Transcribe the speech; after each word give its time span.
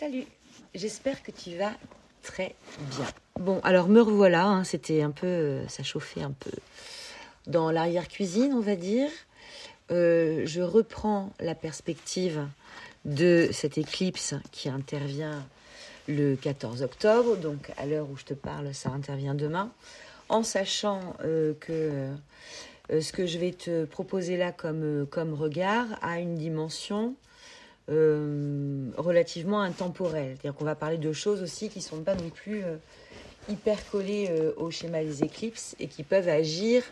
Salut, 0.00 0.24
j'espère 0.74 1.22
que 1.22 1.30
tu 1.30 1.58
vas 1.58 1.72
très 2.22 2.54
bien. 2.96 3.06
Bon, 3.38 3.60
alors 3.62 3.88
me 3.88 4.00
revoilà, 4.00 4.46
hein, 4.46 4.64
c'était 4.64 5.02
un 5.02 5.10
peu, 5.10 5.26
euh, 5.26 5.68
ça 5.68 5.82
chauffait 5.82 6.22
un 6.22 6.30
peu 6.30 6.52
dans 7.46 7.70
l'arrière-cuisine, 7.70 8.54
on 8.54 8.60
va 8.60 8.76
dire. 8.76 9.10
Euh, 9.90 10.40
je 10.46 10.62
reprends 10.62 11.34
la 11.38 11.54
perspective 11.54 12.48
de 13.04 13.50
cette 13.52 13.76
éclipse 13.76 14.34
qui 14.52 14.70
intervient 14.70 15.44
le 16.08 16.34
14 16.34 16.80
octobre, 16.80 17.36
donc 17.36 17.70
à 17.76 17.84
l'heure 17.84 18.08
où 18.10 18.16
je 18.16 18.24
te 18.24 18.32
parle, 18.32 18.72
ça 18.72 18.88
intervient 18.88 19.34
demain, 19.34 19.70
en 20.30 20.42
sachant 20.42 21.14
euh, 21.24 21.52
que 21.60 22.08
ce 22.88 23.12
que 23.12 23.26
je 23.26 23.36
vais 23.36 23.52
te 23.52 23.84
proposer 23.84 24.38
là 24.38 24.50
comme, 24.50 25.06
comme 25.10 25.34
regard 25.34 25.88
a 26.00 26.20
une 26.20 26.36
dimension 26.36 27.16
euh, 27.90 28.90
relativement 28.96 29.60
intemporel. 29.60 30.36
C'est-à-dire 30.36 30.54
qu'on 30.54 30.64
va 30.64 30.76
parler 30.76 30.98
de 30.98 31.12
choses 31.12 31.42
aussi 31.42 31.68
qui 31.68 31.80
ne 31.80 31.84
sont 31.84 32.02
pas 32.02 32.14
non 32.14 32.30
plus 32.30 32.62
euh, 32.62 32.76
hyper 33.48 33.78
collées 33.90 34.28
euh, 34.30 34.52
au 34.58 34.70
schéma 34.70 35.02
des 35.02 35.24
éclipses 35.24 35.74
et 35.80 35.88
qui 35.88 36.04
peuvent 36.04 36.28
agir 36.28 36.84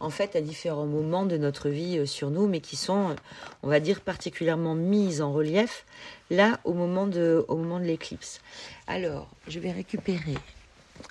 en 0.00 0.10
fait 0.10 0.36
à 0.36 0.42
différents 0.42 0.84
moments 0.84 1.24
de 1.24 1.38
notre 1.38 1.70
vie 1.70 2.06
sur 2.06 2.30
nous, 2.30 2.46
mais 2.46 2.60
qui 2.60 2.76
sont, 2.76 3.16
on 3.62 3.68
va 3.68 3.80
dire, 3.80 4.02
particulièrement 4.02 4.74
mises 4.74 5.22
en 5.22 5.32
relief 5.32 5.86
là 6.30 6.60
au 6.64 6.74
moment 6.74 7.06
de, 7.06 7.44
au 7.48 7.56
moment 7.56 7.80
de 7.80 7.84
l'éclipse. 7.84 8.40
Alors, 8.86 9.30
je 9.48 9.60
vais 9.60 9.72
récupérer, 9.72 10.34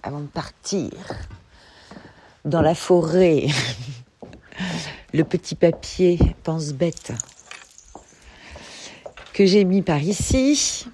avant 0.03 0.19
de 0.19 0.27
partir, 0.27 0.91
dans 2.45 2.61
la 2.61 2.75
forêt, 2.75 3.47
le 5.13 5.23
petit 5.23 5.55
papier 5.55 6.19
pense-bête 6.43 7.13
que 9.33 9.45
j'ai 9.45 9.65
mis 9.65 9.81
par 9.81 10.01
ici 10.01 10.85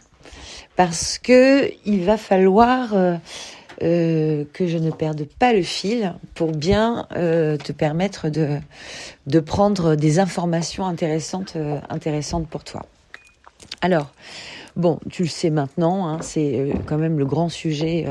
parce 0.75 1.19
que 1.19 1.71
il 1.85 2.05
va 2.05 2.17
falloir 2.17 2.93
euh, 2.93 3.15
euh, 3.83 4.45
que 4.53 4.65
je 4.65 4.77
ne 4.77 4.91
perde 4.91 5.25
pas 5.25 5.51
le 5.51 5.61
fil 5.61 6.15
pour 6.35 6.51
bien 6.53 7.05
euh, 7.15 7.57
te 7.57 7.73
permettre 7.73 8.29
de, 8.29 8.57
de 9.27 9.39
prendre 9.41 9.95
des 9.95 10.19
informations 10.19 10.85
intéressantes, 10.85 11.57
intéressantes 11.89 12.47
pour 12.47 12.63
toi. 12.63 12.85
Alors, 13.81 14.11
bon, 14.77 14.99
tu 15.09 15.23
le 15.23 15.29
sais 15.29 15.49
maintenant, 15.49 16.07
hein, 16.07 16.19
c'est 16.21 16.71
quand 16.85 16.97
même 16.97 17.19
le 17.19 17.25
grand 17.25 17.49
sujet 17.49 18.07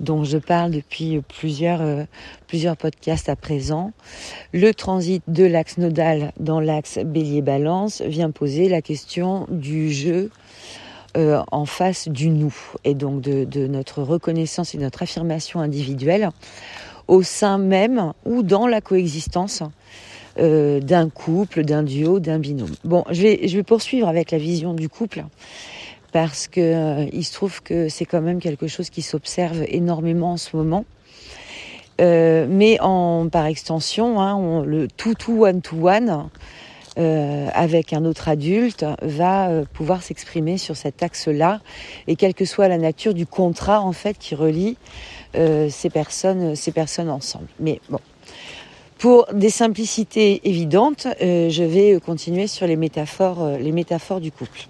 dont 0.00 0.24
je 0.24 0.38
parle 0.38 0.72
depuis 0.72 1.20
plusieurs, 1.20 1.82
euh, 1.82 2.04
plusieurs 2.48 2.76
podcasts 2.76 3.28
à 3.28 3.36
présent. 3.36 3.92
Le 4.52 4.72
transit 4.74 5.22
de 5.28 5.44
l'axe 5.44 5.78
nodal 5.78 6.32
dans 6.40 6.58
l'axe 6.58 6.98
bélier-balance 6.98 8.02
vient 8.02 8.30
poser 8.30 8.68
la 8.68 8.82
question 8.82 9.46
du 9.50 9.92
jeu 9.92 10.30
euh, 11.16 11.42
en 11.52 11.66
face 11.66 12.08
du 12.08 12.30
nous 12.30 12.54
et 12.84 12.94
donc 12.94 13.20
de, 13.20 13.66
notre 13.66 14.02
reconnaissance 14.02 14.74
et 14.74 14.78
notre 14.78 15.02
affirmation 15.02 15.60
individuelle 15.60 16.30
au 17.08 17.22
sein 17.22 17.58
même 17.58 18.12
ou 18.24 18.42
dans 18.42 18.66
la 18.66 18.80
coexistence 18.80 19.62
euh, 20.38 20.78
d'un 20.80 21.10
couple, 21.10 21.64
d'un 21.64 21.82
duo, 21.82 22.20
d'un 22.20 22.38
binôme. 22.38 22.70
Bon, 22.84 23.04
je 23.10 23.22
vais 23.22 23.62
poursuivre 23.64 24.06
avec 24.06 24.30
la 24.30 24.38
vision 24.38 24.72
du 24.72 24.88
couple 24.88 25.24
parce 26.12 26.48
que 26.48 26.60
euh, 26.60 27.06
il 27.12 27.24
se 27.24 27.32
trouve 27.32 27.62
que 27.62 27.88
c'est 27.88 28.04
quand 28.04 28.20
même 28.20 28.40
quelque 28.40 28.66
chose 28.66 28.90
qui 28.90 29.02
s'observe 29.02 29.64
énormément 29.68 30.32
en 30.32 30.36
ce 30.36 30.56
moment. 30.56 30.84
Euh, 32.00 32.46
mais 32.48 32.78
en, 32.80 33.28
par 33.28 33.46
extension, 33.46 34.20
hein, 34.20 34.34
on, 34.34 34.62
le 34.62 34.88
tout 34.88 35.14
tout 35.14 35.44
one 35.44 35.60
to 35.60 35.88
one 35.88 36.30
euh, 36.98 37.46
avec 37.54 37.92
un 37.92 38.04
autre 38.04 38.28
adulte 38.28 38.84
va 39.00 39.48
euh, 39.48 39.64
pouvoir 39.72 40.02
s'exprimer 40.02 40.58
sur 40.58 40.76
cet 40.76 41.04
axe-là, 41.04 41.60
et 42.08 42.16
quelle 42.16 42.34
que 42.34 42.44
soit 42.44 42.66
la 42.66 42.78
nature 42.78 43.14
du 43.14 43.26
contrat 43.26 43.80
en 43.80 43.92
fait 43.92 44.18
qui 44.18 44.34
relie 44.34 44.76
euh, 45.36 45.68
ces 45.70 45.88
personnes, 45.88 46.56
ces 46.56 46.72
personnes 46.72 47.08
ensemble. 47.08 47.46
Mais 47.60 47.80
bon, 47.90 48.00
pour 48.98 49.26
des 49.32 49.50
simplicités 49.50 50.40
évidentes, 50.42 51.06
je 51.20 51.62
vais 51.62 51.98
continuer 52.04 52.48
sur 52.48 52.66
les 52.66 52.76
métaphores, 52.76 53.58
les 53.58 53.72
métaphores 53.72 54.20
du 54.20 54.32
couple. 54.32 54.66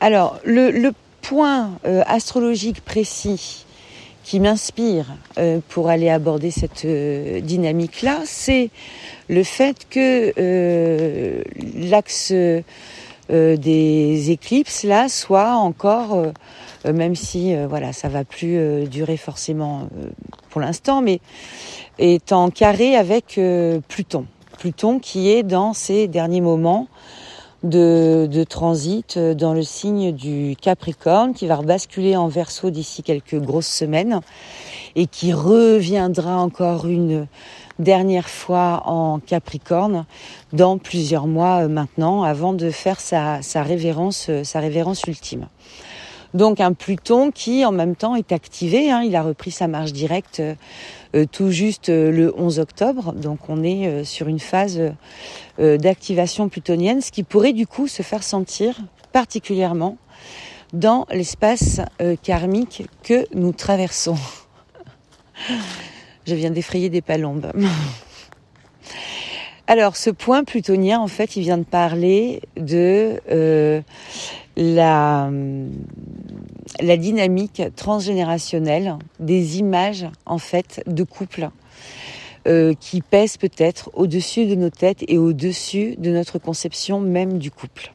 Alors, 0.00 0.38
le, 0.44 0.92
point 1.20 1.72
euh, 1.84 2.02
astrologique 2.06 2.80
précis 2.80 3.66
qui 4.24 4.40
m'inspire 4.40 5.04
euh, 5.36 5.60
pour 5.68 5.90
aller 5.90 6.08
aborder 6.08 6.50
cette 6.50 6.86
euh, 6.86 7.40
dynamique-là, 7.40 8.20
c'est 8.24 8.70
le 9.28 9.44
fait 9.44 9.86
que 9.90 10.32
l'axe 11.88 12.32
des 13.28 14.30
éclipses 14.30 14.82
là 14.82 15.08
soit 15.08 15.52
encore, 15.52 16.32
même 16.84 17.14
si 17.14 17.54
voilà 17.68 17.92
ça 17.92 18.08
va 18.08 18.24
plus 18.24 18.88
durer 18.88 19.16
forcément 19.16 19.88
pour 20.48 20.60
l'instant, 20.60 21.00
mais 21.00 21.20
est 21.98 22.32
en 22.32 22.50
carré 22.50 22.96
avec 22.96 23.38
Pluton. 23.86 24.26
Pluton 24.58 24.98
qui 24.98 25.30
est 25.30 25.44
dans 25.44 25.74
ces 25.74 26.08
derniers 26.08 26.40
moments 26.40 26.88
de, 27.62 28.44
transit 28.48 29.18
dans 29.18 29.52
le 29.52 29.62
signe 29.62 30.12
du 30.12 30.56
Capricorne 30.60 31.34
qui 31.34 31.46
va 31.46 31.56
rebasculer 31.56 32.16
en 32.16 32.28
verso 32.28 32.70
d'ici 32.70 33.02
quelques 33.02 33.38
grosses 33.38 33.66
semaines 33.66 34.20
et 34.96 35.06
qui 35.06 35.32
reviendra 35.32 36.36
encore 36.38 36.86
une 36.86 37.26
dernière 37.78 38.28
fois 38.28 38.82
en 38.86 39.18
Capricorne 39.18 40.04
dans 40.52 40.78
plusieurs 40.78 41.26
mois 41.26 41.64
euh, 41.64 41.68
maintenant 41.68 42.22
avant 42.22 42.52
de 42.52 42.70
faire 42.70 43.00
sa, 43.00 43.42
sa 43.42 43.62
révérence, 43.62 44.26
euh, 44.28 44.44
sa 44.44 44.60
révérence 44.60 45.02
ultime. 45.04 45.46
Donc 46.32 46.60
un 46.60 46.72
Pluton 46.72 47.32
qui 47.32 47.64
en 47.64 47.72
même 47.72 47.96
temps 47.96 48.14
est 48.14 48.32
activé, 48.32 48.90
hein, 48.90 49.02
il 49.02 49.16
a 49.16 49.22
repris 49.22 49.50
sa 49.50 49.66
marche 49.66 49.92
directe 49.92 50.40
euh, 51.16 51.24
tout 51.30 51.50
juste 51.50 51.88
euh, 51.88 52.12
le 52.12 52.32
11 52.38 52.60
octobre, 52.60 53.12
donc 53.12 53.48
on 53.48 53.64
est 53.64 53.88
euh, 53.88 54.04
sur 54.04 54.28
une 54.28 54.40
phase 54.40 54.80
d'activation 55.58 56.48
plutonienne, 56.48 57.02
ce 57.02 57.12
qui 57.12 57.22
pourrait 57.22 57.52
du 57.52 57.66
coup 57.66 57.86
se 57.86 58.02
faire 58.02 58.22
sentir 58.22 58.78
particulièrement 59.12 59.98
dans 60.72 61.06
l'espace 61.10 61.82
karmique 62.22 62.84
que 63.02 63.26
nous 63.34 63.52
traversons. 63.52 64.16
Je 66.26 66.34
viens 66.34 66.50
d'effrayer 66.50 66.88
des 66.88 67.02
palombes. 67.02 67.52
Alors, 69.66 69.96
ce 69.96 70.08
point 70.08 70.44
plutonien, 70.44 70.98
en 70.98 71.08
fait, 71.08 71.36
il 71.36 71.42
vient 71.42 71.58
de 71.58 71.64
parler 71.64 72.40
de 72.56 73.20
la, 74.60 75.30
dynamique 76.98 77.62
transgénérationnelle 77.76 78.96
des 79.18 79.58
images 79.58 80.06
en 80.26 80.38
fait 80.38 80.82
de 80.86 81.02
couples 81.02 81.50
euh, 82.46 82.74
qui 82.78 83.00
pèsent 83.00 83.38
peut-être 83.38 83.90
au-dessus 83.94 84.46
de 84.46 84.54
nos 84.54 84.70
têtes 84.70 85.02
et 85.08 85.16
au-dessus 85.18 85.96
de 85.96 86.10
notre 86.10 86.38
conception 86.38 87.00
même 87.00 87.38
du 87.38 87.50
couple. 87.50 87.92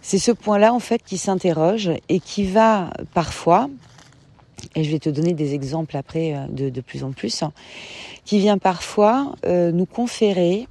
C'est 0.00 0.18
ce 0.18 0.32
point-là 0.32 0.72
en 0.72 0.80
fait 0.80 1.02
qui 1.04 1.18
s'interroge 1.18 1.90
et 2.08 2.18
qui 2.18 2.44
va 2.44 2.90
parfois, 3.12 3.68
et 4.74 4.84
je 4.84 4.90
vais 4.90 4.98
te 4.98 5.10
donner 5.10 5.34
des 5.34 5.52
exemples 5.52 5.98
après 5.98 6.34
euh, 6.34 6.46
de, 6.48 6.70
de 6.70 6.80
plus 6.80 7.04
en 7.04 7.12
plus, 7.12 7.44
qui 8.24 8.38
vient 8.38 8.58
parfois 8.58 9.34
euh, 9.44 9.70
nous 9.70 9.86
conférer 9.86 10.66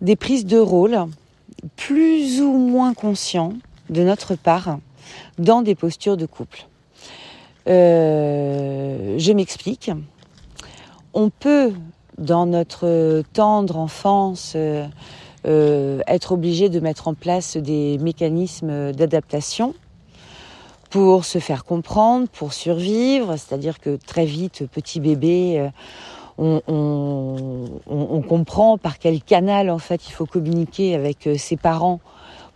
des 0.00 0.14
prises 0.14 0.46
de 0.46 0.58
rôle 0.58 1.06
plus 1.76 2.40
ou 2.40 2.52
moins 2.52 2.94
conscients 2.94 3.54
de 3.90 4.02
notre 4.02 4.34
part 4.34 4.78
dans 5.38 5.62
des 5.62 5.74
postures 5.74 6.16
de 6.16 6.26
couple. 6.26 6.66
Euh, 7.68 9.16
je 9.18 9.32
m'explique. 9.32 9.90
On 11.14 11.30
peut, 11.30 11.72
dans 12.18 12.46
notre 12.46 13.22
tendre 13.32 13.76
enfance, 13.76 14.52
euh, 14.56 14.86
euh, 15.46 16.00
être 16.06 16.32
obligé 16.32 16.68
de 16.68 16.80
mettre 16.80 17.08
en 17.08 17.14
place 17.14 17.56
des 17.56 17.98
mécanismes 17.98 18.92
d'adaptation 18.92 19.74
pour 20.90 21.24
se 21.24 21.38
faire 21.38 21.64
comprendre, 21.64 22.28
pour 22.28 22.52
survivre. 22.52 23.36
C'est-à-dire 23.36 23.80
que 23.80 23.96
très 23.96 24.24
vite, 24.24 24.64
petit 24.70 25.00
bébé, 25.00 25.68
on, 26.38 26.60
on, 26.66 27.64
on, 27.86 28.22
comprend 28.22 28.78
par 28.78 28.98
quel 28.98 29.22
canal 29.22 29.70
en 29.70 29.78
fait 29.78 30.06
il 30.08 30.12
faut 30.12 30.26
communiquer 30.26 30.94
avec 30.94 31.28
ses 31.38 31.56
parents 31.56 32.00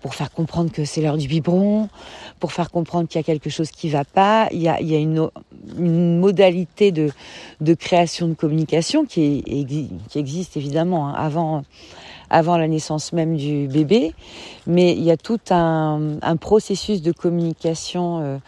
pour 0.00 0.15
faire 0.15 0.31
comprendre 0.31 0.73
que 0.73 0.85
c'est 0.85 1.00
l'heure 1.03 1.17
du 1.17 1.29
biberon, 1.29 1.88
pour 2.38 2.53
faire 2.53 2.71
comprendre 2.71 3.09
qu'il 3.09 3.19
y 3.19 3.21
a 3.21 3.25
quelque 3.25 3.50
chose 3.50 3.71
qui 3.71 3.91
va 3.91 4.05
pas. 4.05 4.49
Il 4.50 4.62
y 4.62 4.69
a, 4.69 4.81
il 4.81 4.91
y 4.91 4.97
a 4.97 4.99
une, 4.99 5.29
une, 5.79 6.19
modalité 6.19 6.91
de, 6.91 7.11
de 7.61 7.75
création 7.75 8.29
de 8.29 8.35
communication 8.35 9.05
qui, 9.05 9.43
est, 9.47 9.67
qui 10.09 10.19
existe 10.19 10.56
évidemment 10.56 11.09
hein, 11.09 11.15
avant, 11.15 11.65
avant 12.31 12.56
la 12.56 12.69
naissance 12.69 13.12
même 13.12 13.37
du 13.37 13.67
bébé, 13.69 14.15
mais 14.67 14.93
il 14.93 15.03
y 15.03 15.11
a 15.11 15.17
tout 15.17 15.41
un, 15.50 16.19
processus 16.41 17.03
de 17.03 17.12
communication 17.12 18.21
euh, 18.21 18.38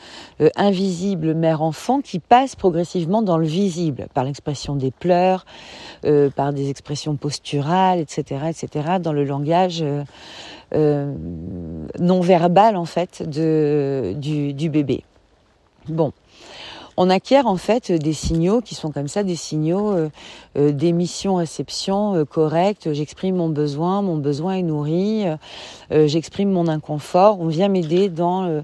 euh, 0.40 0.48
invisible 0.56 1.34
mère-enfant 1.34 2.00
qui 2.00 2.20
passe 2.20 2.54
progressivement 2.56 3.22
dans 3.22 3.36
le 3.36 3.46
visible, 3.46 4.06
par 4.14 4.24
l'expression 4.24 4.76
des 4.76 4.92
pleurs, 4.92 5.44
euh, 6.04 6.30
par 6.30 6.52
des 6.52 6.70
expressions 6.70 7.16
posturales, 7.16 7.98
etc., 7.98 8.46
etc., 8.48 8.98
dans 9.00 9.12
le 9.12 9.24
langage 9.24 9.84
non 10.74 12.20
verbal 12.22 12.76
en 12.76 12.86
fait 12.86 13.28
de, 13.28 14.14
du, 14.16 14.54
du 14.54 14.70
bébé. 14.70 15.04
Bon, 15.88 16.12
on 17.02 17.10
acquiert 17.10 17.48
en 17.48 17.56
fait 17.56 17.90
des 17.90 18.12
signaux 18.12 18.60
qui 18.60 18.76
sont 18.76 18.92
comme 18.92 19.08
ça, 19.08 19.24
des 19.24 19.34
signaux 19.34 19.90
euh, 19.90 20.08
euh, 20.56 20.70
d'émission-réception 20.70 22.14
euh, 22.14 22.24
correcte. 22.24 22.92
J'exprime 22.92 23.34
mon 23.34 23.48
besoin, 23.48 24.02
mon 24.02 24.16
besoin 24.16 24.54
est 24.54 24.62
nourri, 24.62 25.24
j'exprime 25.90 26.50
mon 26.52 26.68
inconfort. 26.68 27.40
On 27.40 27.48
vient 27.48 27.68
m'aider 27.68 28.08
dans 28.08 28.62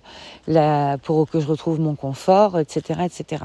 pour 1.02 1.28
que 1.28 1.40
je 1.40 1.46
retrouve 1.46 1.80
mon 1.80 1.96
confort, 1.96 2.58
etc., 2.58 3.00
etc. 3.04 3.44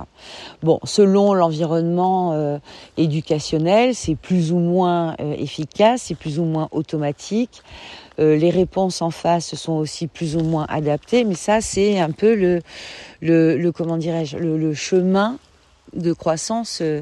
Bon, 0.61 0.79
selon 0.83 1.33
l'environnement 1.33 2.59
éducationnel, 2.97 3.95
c'est 3.95 4.15
plus 4.15 4.51
ou 4.51 4.59
moins 4.59 5.15
efficace, 5.17 6.03
c'est 6.03 6.15
plus 6.15 6.39
ou 6.39 6.43
moins 6.43 6.69
automatique. 6.71 7.63
Euh, 8.19 8.35
les 8.35 8.49
réponses 8.49 9.01
en 9.01 9.09
face 9.09 9.55
sont 9.55 9.73
aussi 9.73 10.07
plus 10.07 10.35
ou 10.35 10.43
moins 10.43 10.65
adaptées, 10.69 11.23
mais 11.23 11.35
ça 11.35 11.61
c'est 11.61 11.99
un 11.99 12.11
peu 12.11 12.35
le, 12.35 12.61
le, 13.21 13.71
comment 13.71 13.97
dirais-je, 13.97 14.37
le, 14.37 14.73
chemin 14.73 15.37
de 15.93 16.13
croissance 16.13 16.79
euh, 16.81 17.01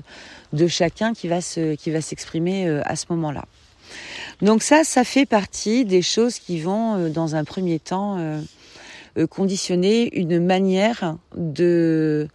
de 0.54 0.68
chacun 0.68 1.14
qui 1.14 1.28
va 1.28 1.42
se, 1.42 1.76
qui 1.76 1.92
va 1.92 2.02
s'exprimer 2.02 2.68
euh, 2.68 2.82
à 2.86 2.96
ce 2.96 3.06
moment-là. 3.10 3.46
Donc 4.42 4.64
ça, 4.64 4.84
ça 4.84 5.04
fait 5.04 5.26
partie 5.26 5.84
des 5.84 6.02
choses 6.02 6.40
qui 6.40 6.60
vont, 6.60 7.10
dans 7.10 7.36
un 7.36 7.44
premier 7.44 7.78
temps, 7.78 8.18
conditionner 9.30 10.18
une 10.18 10.40
manière 10.40 11.18
de 11.36 12.30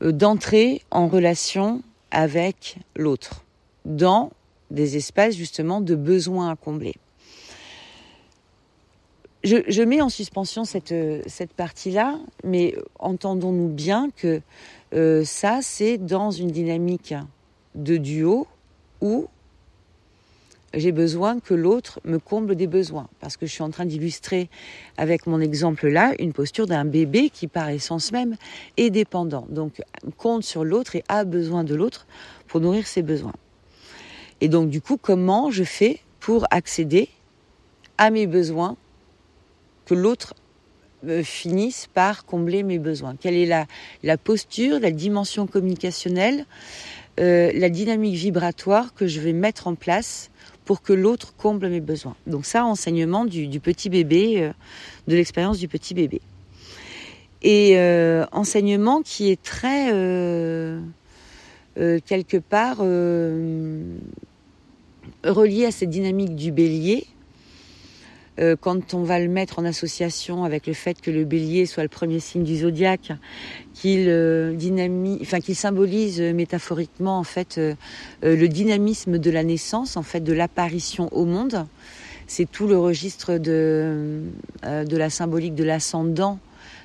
d'entrer 0.00 0.82
en 0.90 1.06
relation 1.06 1.82
avec 2.10 2.78
l'autre 2.96 3.44
dans 3.84 4.32
des 4.70 4.96
espaces 4.96 5.36
justement 5.36 5.82
de 5.82 5.94
besoins 5.94 6.50
à 6.50 6.56
combler 6.56 6.94
je, 9.46 9.82
mets 9.82 10.00
en 10.00 10.08
suspension 10.08 10.64
cette, 10.64 10.94
cette 11.26 11.52
partie-là, 11.52 12.18
mais 12.44 12.74
entendons-nous 12.98 13.68
bien 13.68 14.10
que 14.16 14.40
euh, 14.94 15.24
ça, 15.24 15.60
c'est 15.62 15.98
dans 15.98 16.30
une 16.30 16.50
dynamique 16.50 17.14
de 17.74 17.96
duo 17.96 18.46
où 19.00 19.28
j'ai 20.74 20.92
besoin 20.92 21.40
que 21.40 21.54
l'autre 21.54 22.00
me 22.04 22.18
comble 22.18 22.54
des 22.54 22.66
besoins. 22.66 23.08
Parce 23.20 23.36
que 23.36 23.46
je 23.46 23.52
suis 23.52 23.62
en 23.62 23.70
train 23.70 23.86
d'illustrer 23.86 24.48
avec 24.96 25.26
mon 25.26 25.40
exemple 25.40 25.88
là 25.88 26.12
une 26.18 26.32
posture 26.32 26.66
d'un 26.66 26.84
bébé 26.84 27.30
qui 27.30 27.46
par 27.46 27.68
essence 27.68 28.12
même 28.12 28.36
est 28.76 28.90
dépendant. 28.90 29.46
Donc 29.48 29.82
compte 30.16 30.44
sur 30.44 30.64
l'autre 30.64 30.96
et 30.96 31.04
a 31.08 31.24
besoin 31.24 31.64
de 31.64 31.74
l'autre 31.74 32.06
pour 32.46 32.60
nourrir 32.60 32.86
ses 32.86 33.02
besoins. 33.02 33.34
Et 34.40 34.48
donc 34.48 34.68
du 34.68 34.80
coup, 34.80 34.98
comment 35.00 35.50
je 35.50 35.64
fais 35.64 36.00
pour 36.20 36.46
accéder 36.50 37.08
à 37.96 38.10
mes 38.10 38.26
besoins 38.26 38.76
que 39.86 39.94
l'autre 39.94 40.34
euh, 41.06 41.22
finisse 41.22 41.88
par 41.92 42.24
combler 42.24 42.62
mes 42.62 42.78
besoins. 42.78 43.16
Quelle 43.16 43.34
est 43.34 43.46
la, 44.02 44.16
posture, 44.18 44.80
la 44.80 44.90
dimension 44.90 45.46
communicationnelle, 45.46 46.46
euh, 47.20 47.52
la 47.54 47.68
dynamique 47.68 48.16
vibratoire 48.16 48.92
que 48.94 49.06
je 49.06 49.20
vais 49.20 49.32
mettre 49.32 49.68
en 49.68 49.74
place 49.74 50.30
pour 50.64 50.82
que 50.82 50.92
l'autre 50.92 51.34
comble 51.36 51.68
mes 51.68 51.80
besoins. 51.80 52.16
Donc 52.26 52.44
ça, 52.44 52.64
enseignement 52.64 53.24
du, 53.24 53.46
du 53.46 53.60
petit 53.60 53.88
bébé, 53.88 54.42
euh, 54.42 54.52
de 55.06 55.14
l'expérience 55.14 55.58
du 55.58 55.68
petit 55.68 55.94
bébé. 55.94 56.20
Et 57.42 57.78
enseignement 58.32 59.02
qui 59.02 59.30
est 59.30 59.40
très, 59.40 59.86
quelque 61.76 62.38
part, 62.38 62.78
relié 65.22 65.66
à 65.66 65.70
cette 65.70 65.90
dynamique 65.90 66.34
du 66.34 66.50
bélier, 66.50 67.06
euh, 68.38 68.56
quand 68.58 68.94
on 68.94 69.02
va 69.02 69.18
le 69.18 69.28
mettre 69.28 69.58
en 69.58 69.64
association 69.64 70.44
avec 70.44 70.66
le 70.66 70.74
fait 70.74 71.00
que 71.00 71.10
le 71.10 71.24
bélier 71.24 71.64
soit 71.66 71.82
le 71.82 71.88
premier 71.88 72.20
signe 72.20 72.42
du 72.42 72.58
zodiaque, 72.58 73.12
qu'il 73.72 74.08
euh, 74.08 74.54
enfin 75.22 75.40
qu'il 75.40 75.56
symbolise 75.56 76.20
euh, 76.20 76.34
métaphoriquement 76.34 77.18
en 77.18 77.24
fait 77.24 77.60
le 78.22 78.46
dynamisme 78.46 79.18
de 79.18 79.30
la 79.30 79.42
naissance, 79.42 79.96
en 79.96 80.02
fait 80.02 80.20
de 80.20 80.32
l'apparition 80.32 81.08
au 81.12 81.24
monde. 81.24 81.66
C'est 82.26 82.50
tout 82.50 82.66
le 82.66 82.76
registre 82.76 83.38
de 83.38 84.20
de 84.64 84.96
la 84.96 85.10
symbolique 85.10 85.54
de 85.54 85.64
l'ascendant 85.64 86.38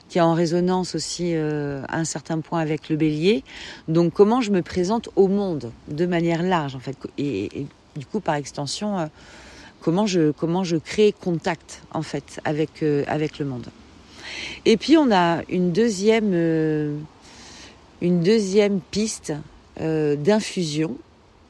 qui 0.07 0.19
est 0.19 0.21
en 0.21 0.33
résonance 0.33 0.93
aussi 0.93 1.33
à 1.33 1.97
un 1.97 2.03
certain 2.03 2.41
point 2.41 2.59
avec 2.59 2.89
le 2.89 2.95
bélier. 2.95 3.43
Donc 3.87 4.13
comment 4.13 4.41
je 4.41 4.51
me 4.51 4.61
présente 4.61 5.09
au 5.15 5.27
monde 5.27 5.71
de 5.87 6.05
manière 6.05 6.43
large 6.43 6.75
en 6.75 6.79
fait 6.79 6.95
et 7.17 7.65
du 7.95 8.05
coup 8.05 8.19
par 8.19 8.35
extension 8.35 9.09
comment 9.81 10.05
je, 10.05 10.77
crée 10.77 11.11
contact 11.11 11.81
en 11.91 12.01
fait 12.01 12.39
avec, 12.45 12.83
euh, 12.83 13.03
avec 13.07 13.39
le 13.39 13.45
monde. 13.45 13.67
Et 14.65 14.77
puis 14.77 14.97
on 14.97 15.11
a 15.11 15.41
une 15.49 15.71
deuxième, 15.71 16.31
euh, 16.33 16.97
piste 18.91 19.33
euh, 19.79 20.15
d'infusion 20.15 20.95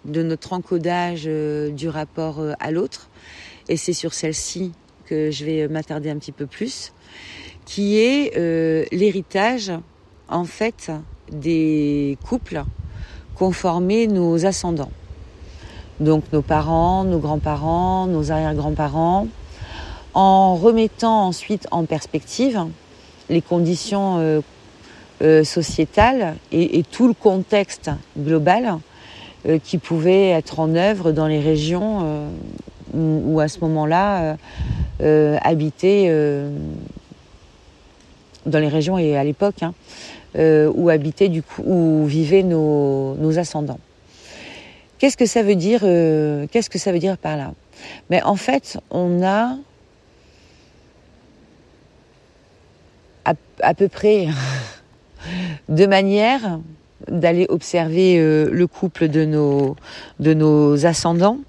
de 0.06 0.24
notre 0.24 0.54
encodage 0.54 1.26
du 1.26 1.88
rapport 1.88 2.42
à 2.60 2.72
l'autre. 2.72 3.10
Et 3.70 3.78
c'est 3.78 3.94
sur 3.94 4.16
celle-ci 4.16 4.72
que 5.06 5.30
je 5.30 5.46
vais 5.46 5.68
m'attarder 5.68 6.10
un 6.10 6.18
petit 6.18 6.32
peu 6.32 6.48
plus, 6.48 6.92
qui 7.66 8.00
est 8.00 8.36
l'héritage 8.92 9.72
en 10.28 10.46
fait 10.46 10.92
des 11.32 12.18
couples 12.26 12.64
conformés 13.36 14.08
nos 14.08 14.44
ascendants 14.48 14.92
donc 16.02 16.24
nos 16.34 16.42
parents, 16.42 17.04
nos 17.04 17.20
grands-parents, 17.20 18.08
nos 18.08 18.32
arrière-grands-parents, 18.32 19.28
en 20.14 20.56
remettant 20.56 21.28
ensuite 21.28 21.68
en 21.72 21.86
perspective 21.86 22.66
les 23.30 23.42
conditions 23.42 24.18
euh, 24.18 24.42
euh, 25.22 25.44
sociétales 25.44 26.36
et, 26.52 26.84
tout 26.84 27.08
le 27.08 27.14
contexte 27.14 27.92
global 28.18 28.78
euh, 29.48 29.60
qui 29.64 29.78
pouvait 29.78 30.30
être 30.30 30.60
en 30.60 30.76
œuvre 30.76 31.12
dans 31.12 31.28
les 31.28 31.40
régions 31.40 32.28
où, 32.94 33.40
à 33.40 33.48
ce 33.48 33.60
moment-là 33.62 34.36
habitaient, 35.00 36.12
dans 38.46 38.60
les 38.60 38.68
régions 38.68 38.98
et 38.98 39.16
à 39.16 39.24
l'époque, 39.24 39.64
hein, 39.64 39.74
où 40.36 40.90
habitaient 40.90 41.30
du 41.30 41.42
coup, 41.42 41.62
où 41.66 42.06
vivaient 42.06 42.44
nos 42.44 43.38
ascendants. 43.38 43.80
Qu'est-ce 45.02 45.18
que 45.18 45.26
ça 45.26 45.42
veut 45.42 45.56
dire 45.56 45.80
euh, 45.82 46.46
Qu'est-ce 46.52 46.70
que 46.70 46.78
ça 46.78 46.92
veut 46.92 47.00
dire 47.00 47.18
par 47.18 47.36
là? 47.36 47.56
Mais 48.12 48.22
en 48.22 48.36
fait, 48.36 48.78
on 48.92 49.24
a 49.24 49.58
à, 53.26 53.74
peu 53.74 53.88
près 53.88 54.28
deux 55.70 55.88
manières 55.88 56.60
d'aller 57.08 57.48
observer 57.50 58.20
euh, 58.20 58.48
le 58.52 58.68
couple 58.68 59.08
de 59.08 59.26
nos, 59.26 59.76
de 60.20 60.36
nos 60.36 60.86
ascendants. 60.86 61.40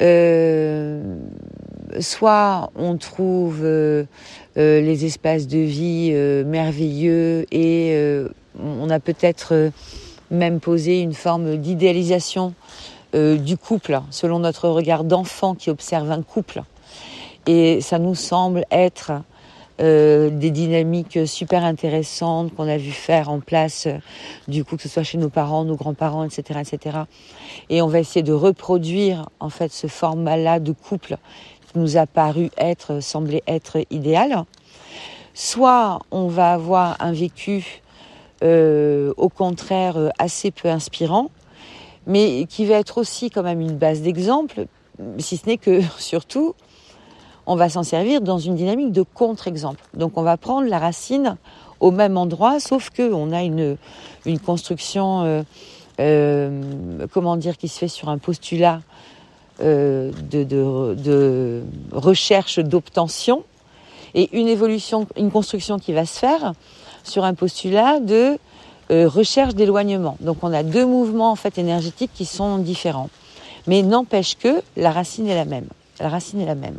Euh, 0.00 1.02
soit 2.00 2.70
on 2.76 2.96
trouve 2.96 3.62
les 4.56 5.04
espaces 5.04 5.46
de 5.48 5.58
vie 5.58 6.12
merveilleux 6.46 7.44
et 7.52 7.94
on 8.58 8.88
a 8.88 9.00
peut-être 9.00 9.70
même 10.32 10.58
poser 10.58 11.00
une 11.00 11.12
forme 11.12 11.56
d'idéalisation 11.58 12.54
euh, 13.14 13.36
du 13.36 13.56
couple, 13.56 14.00
selon 14.10 14.40
notre 14.40 14.68
regard 14.68 15.04
d'enfant 15.04 15.54
qui 15.54 15.70
observe 15.70 16.10
un 16.10 16.22
couple. 16.22 16.62
Et 17.46 17.80
ça 17.80 17.98
nous 17.98 18.14
semble 18.14 18.64
être 18.70 19.12
euh, 19.80 20.30
des 20.30 20.50
dynamiques 20.50 21.18
super 21.26 21.64
intéressantes 21.64 22.54
qu'on 22.54 22.68
a 22.68 22.78
vu 22.78 22.90
faire 22.90 23.28
en 23.28 23.40
place, 23.40 23.86
euh, 23.86 23.98
du 24.48 24.64
coup 24.64 24.76
que 24.76 24.82
ce 24.82 24.88
soit 24.88 25.02
chez 25.02 25.18
nos 25.18 25.28
parents, 25.28 25.64
nos 25.64 25.76
grands-parents, 25.76 26.24
etc., 26.24 26.60
etc. 26.60 26.98
Et 27.68 27.82
on 27.82 27.86
va 27.86 27.98
essayer 27.98 28.22
de 28.22 28.32
reproduire 28.32 29.28
en 29.40 29.50
fait 29.50 29.72
ce 29.72 29.88
format-là 29.88 30.58
de 30.60 30.72
couple 30.72 31.16
qui 31.66 31.78
nous 31.78 31.98
a 31.98 32.06
paru 32.06 32.50
être, 32.56 33.00
semblait 33.00 33.42
être 33.46 33.78
idéal. 33.90 34.44
Soit 35.34 36.00
on 36.10 36.28
va 36.28 36.52
avoir 36.52 36.96
un 37.00 37.12
vécu 37.12 37.81
euh, 38.42 39.12
au 39.16 39.28
contraire 39.28 39.96
euh, 39.96 40.08
assez 40.18 40.50
peu 40.50 40.68
inspirant, 40.68 41.30
mais 42.08 42.46
qui 42.48 42.64
va 42.64 42.74
être 42.74 42.98
aussi 42.98 43.30
quand 43.30 43.44
même 43.44 43.60
une 43.60 43.76
base 43.76 44.02
d'exemple, 44.02 44.66
si 45.18 45.36
ce 45.36 45.46
n'est 45.46 45.58
que 45.58 45.80
surtout, 45.98 46.54
on 47.46 47.54
va 47.54 47.68
s'en 47.68 47.84
servir 47.84 48.20
dans 48.20 48.38
une 48.38 48.56
dynamique 48.56 48.90
de 48.90 49.02
contre-exemple. 49.02 49.80
Donc 49.94 50.16
on 50.16 50.22
va 50.22 50.36
prendre 50.36 50.68
la 50.68 50.80
racine 50.80 51.36
au 51.78 51.92
même 51.92 52.16
endroit, 52.16 52.58
sauf 52.58 52.90
que 52.90 53.12
on 53.12 53.30
a 53.30 53.42
une, 53.42 53.76
une 54.26 54.40
construction, 54.40 55.44
euh, 56.00 56.62
comment 57.12 57.36
dire, 57.36 57.56
qui 57.56 57.68
se 57.68 57.78
fait 57.78 57.88
sur 57.88 58.08
un 58.08 58.18
postulat 58.18 58.80
de, 59.60 60.10
de, 60.20 61.62
recherche 61.92 62.58
d'obtention 62.58 63.44
et 64.14 64.36
une 64.36 64.48
évolution, 64.48 65.06
une 65.16 65.30
construction 65.30 65.78
qui 65.78 65.92
va 65.92 66.06
se 66.06 66.18
faire 66.18 66.54
sur 67.04 67.24
un 67.24 67.34
postulat 67.34 68.00
de 68.00 68.38
recherche 68.90 69.54
d'éloignement. 69.54 70.16
Donc 70.20 70.38
on 70.42 70.52
a 70.52 70.62
deux 70.62 70.84
mouvements 70.84 71.30
en 71.30 71.36
fait 71.36 71.56
énergétiques 71.56 72.10
qui 72.14 72.26
sont 72.26 72.58
différents, 72.58 73.08
mais 73.66 73.82
n'empêche 73.82 74.36
que 74.36 74.62
la 74.76 74.90
racine 74.90 75.28
est 75.28 75.34
la 75.34 75.46
même. 75.46 75.66
La 75.98 76.08
racine 76.10 76.40
est 76.40 76.46
la 76.46 76.54
même. 76.54 76.78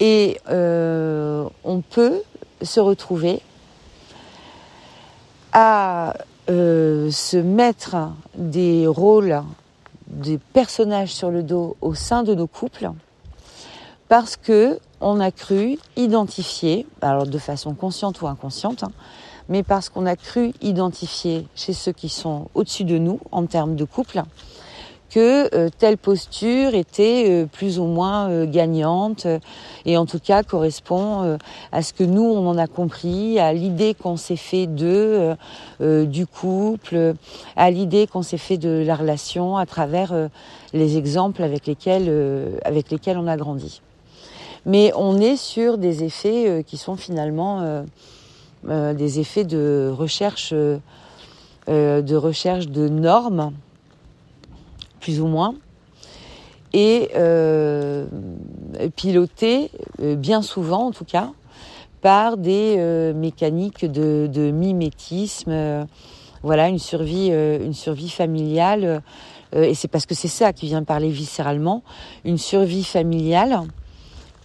Et 0.00 0.38
on 0.48 1.82
peut 1.90 2.22
se 2.62 2.80
retrouver 2.80 3.40
à 5.52 6.14
euh, 6.50 7.10
se 7.10 7.36
mettre 7.36 7.96
des 8.34 8.86
rôles, 8.86 9.42
des 10.08 10.38
personnages 10.38 11.12
sur 11.12 11.30
le 11.30 11.42
dos 11.42 11.76
au 11.80 11.94
sein 11.94 12.22
de 12.24 12.34
nos 12.34 12.48
couples, 12.48 12.90
parce 14.08 14.36
que 14.36 14.78
on 15.02 15.20
a 15.20 15.30
cru 15.30 15.78
identifier, 15.96 16.86
alors 17.00 17.26
de 17.26 17.38
façon 17.38 17.74
consciente 17.74 18.22
ou 18.22 18.28
inconsciente, 18.28 18.84
hein, 18.84 18.92
mais 19.48 19.62
parce 19.62 19.88
qu'on 19.88 20.06
a 20.06 20.16
cru 20.16 20.52
identifier 20.62 21.46
chez 21.54 21.72
ceux 21.72 21.92
qui 21.92 22.08
sont 22.08 22.48
au-dessus 22.54 22.84
de 22.84 22.98
nous 22.98 23.20
en 23.32 23.46
termes 23.46 23.74
de 23.74 23.84
couple, 23.84 24.22
que 25.10 25.54
euh, 25.54 25.68
telle 25.76 25.98
posture 25.98 26.74
était 26.74 27.26
euh, 27.28 27.46
plus 27.46 27.78
ou 27.78 27.84
moins 27.84 28.30
euh, 28.30 28.46
gagnante 28.46 29.26
et 29.84 29.98
en 29.98 30.06
tout 30.06 30.18
cas 30.18 30.42
correspond 30.42 31.36
à 31.70 31.82
ce 31.82 31.92
que 31.92 32.04
nous 32.04 32.22
on 32.22 32.46
en 32.46 32.56
a 32.56 32.66
compris, 32.66 33.38
à 33.38 33.52
l'idée 33.52 33.94
qu'on 33.94 34.16
s'est 34.16 34.36
fait 34.36 34.66
d'eux, 34.66 35.34
du 35.80 36.26
couple, 36.26 37.14
à 37.56 37.70
l'idée 37.70 38.06
qu'on 38.06 38.22
s'est 38.22 38.38
fait 38.38 38.56
de 38.56 38.82
la 38.86 38.94
relation 38.94 39.56
à 39.56 39.66
travers 39.66 40.14
les 40.72 40.96
exemples 40.96 41.42
avec 41.42 41.66
lesquels 41.66 42.60
avec 42.64 42.90
lesquels 42.90 43.18
on 43.18 43.26
a 43.26 43.36
grandi. 43.36 43.82
Mais 44.64 44.92
on 44.94 45.18
est 45.18 45.36
sur 45.36 45.78
des 45.78 46.04
effets 46.04 46.64
qui 46.66 46.76
sont 46.76 46.96
finalement 46.96 47.84
des 48.64 49.18
effets 49.18 49.44
de 49.44 49.92
recherche 49.92 50.52
de 51.66 52.14
recherche 52.14 52.68
de 52.68 52.88
normes 52.88 53.52
plus 55.02 55.20
ou 55.20 55.26
moins, 55.26 55.54
et 56.72 57.10
euh, 57.16 58.06
piloté, 58.96 59.70
euh, 60.00 60.16
bien 60.16 60.40
souvent 60.40 60.86
en 60.86 60.90
tout 60.92 61.04
cas, 61.04 61.32
par 62.00 62.36
des 62.36 62.76
euh, 62.78 63.12
mécaniques 63.12 63.84
de, 63.84 64.50
mimétisme, 64.50 65.86
voilà, 66.42 66.68
une 66.68 66.78
survie, 66.78 67.28
une 67.28 67.74
survie 67.74 68.08
familiale, 68.08 69.02
et 69.54 69.74
c'est 69.74 69.86
parce 69.86 70.06
que 70.06 70.14
c'est 70.14 70.28
ça 70.28 70.52
qui 70.52 70.66
vient 70.66 70.82
parler 70.82 71.08
viscéralement, 71.08 71.82
une 72.24 72.38
survie 72.38 72.82
familiale, 72.82 73.60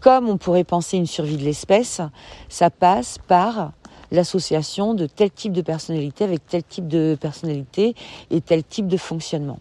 comme 0.01 0.29
on 0.29 0.37
pourrait 0.37 0.63
penser 0.63 0.97
une 0.97 1.07
survie 1.07 1.37
de 1.37 1.43
l'espèce, 1.43 2.01
ça 2.49 2.69
passe 2.69 3.17
par 3.27 3.71
l'association 4.11 4.93
de 4.93 5.05
tel 5.05 5.31
type 5.31 5.53
de 5.53 5.61
personnalité 5.61 6.23
avec 6.23 6.45
tel 6.47 6.63
type 6.63 6.87
de 6.87 7.17
personnalité 7.19 7.95
et 8.31 8.41
tel 8.41 8.63
type 8.63 8.87
de 8.87 8.97
fonctionnement. 8.97 9.59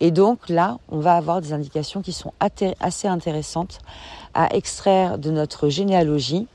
Et 0.00 0.10
donc 0.10 0.48
là, 0.48 0.78
on 0.90 0.98
va 0.98 1.16
avoir 1.16 1.40
des 1.40 1.52
indications 1.52 2.02
qui 2.02 2.12
sont 2.12 2.32
assez 2.40 3.08
intéressantes 3.08 3.78
à 4.34 4.54
extraire 4.54 5.18
de 5.18 5.30
notre 5.30 5.68
généalogie 5.68 6.46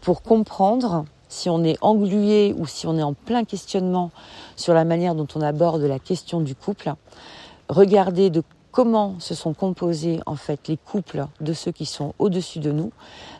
pour 0.00 0.22
comprendre 0.22 1.04
si 1.28 1.50
on 1.50 1.62
est 1.64 1.76
englué 1.82 2.54
ou 2.56 2.66
si 2.66 2.86
on 2.86 2.96
est 2.96 3.02
en 3.02 3.12
plein 3.12 3.44
questionnement 3.44 4.10
sur 4.56 4.72
la 4.72 4.84
manière 4.84 5.14
dont 5.14 5.26
on 5.34 5.42
aborde 5.42 5.82
la 5.82 5.98
question 5.98 6.40
du 6.40 6.54
couple, 6.54 6.94
regarder 7.68 8.30
de 8.30 8.42
comment 8.78 9.16
se 9.18 9.34
sont 9.34 9.54
composés 9.54 10.20
en 10.24 10.36
fait 10.36 10.68
les 10.68 10.76
couples 10.76 11.26
de 11.40 11.52
ceux 11.52 11.72
qui 11.72 11.84
sont 11.84 12.14
au-dessus 12.20 12.60
de 12.60 12.70
nous 12.70 12.92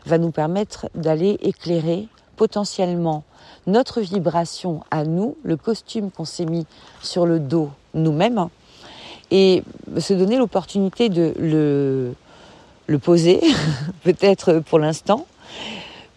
va 0.05 0.17
nous 0.17 0.31
permettre 0.31 0.89
d'aller 0.95 1.37
éclairer 1.41 2.09
potentiellement 2.35 3.23
notre 3.65 4.01
vibration 4.01 4.81
à 4.91 5.05
nous, 5.05 5.37
le 5.43 5.55
costume 5.55 6.11
qu'on 6.11 6.25
s'est 6.25 6.43
mis 6.43 6.65
sur 7.01 7.25
le 7.25 7.39
dos 7.39 7.69
nous-mêmes, 7.93 8.49
et 9.31 9.63
se 9.97 10.13
donner 10.13 10.35
l'opportunité 10.35 11.07
de 11.07 11.33
le, 11.39 12.97
poser, 12.97 13.39
peut-être 14.03 14.59
pour 14.59 14.77
l'instant, 14.77 15.25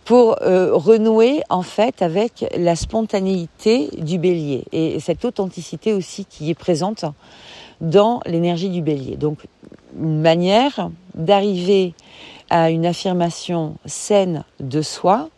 pour 0.04 0.42
euh, 0.42 0.74
renouer 0.74 1.42
en 1.48 1.62
fait 1.62 2.02
avec 2.02 2.44
la 2.56 2.74
spontanéité 2.74 3.88
du 3.98 4.18
bélier. 4.18 4.64
Et 4.72 4.98
cette 4.98 5.24
authenticité 5.24 5.92
aussi 5.92 6.24
qui 6.24 6.50
est 6.50 6.54
présente 6.54 7.04
dans 7.82 8.20
l'énergie 8.24 8.70
du 8.70 8.80
bélier. 8.80 9.16
Donc 9.16 9.46
une 9.98 10.22
manière 10.22 10.90
d'arriver 11.14 11.92
à 12.48 12.70
une 12.70 12.86
affirmation 12.86 13.76
saine 13.84 14.44
de 14.60 14.80
soi 14.80 15.28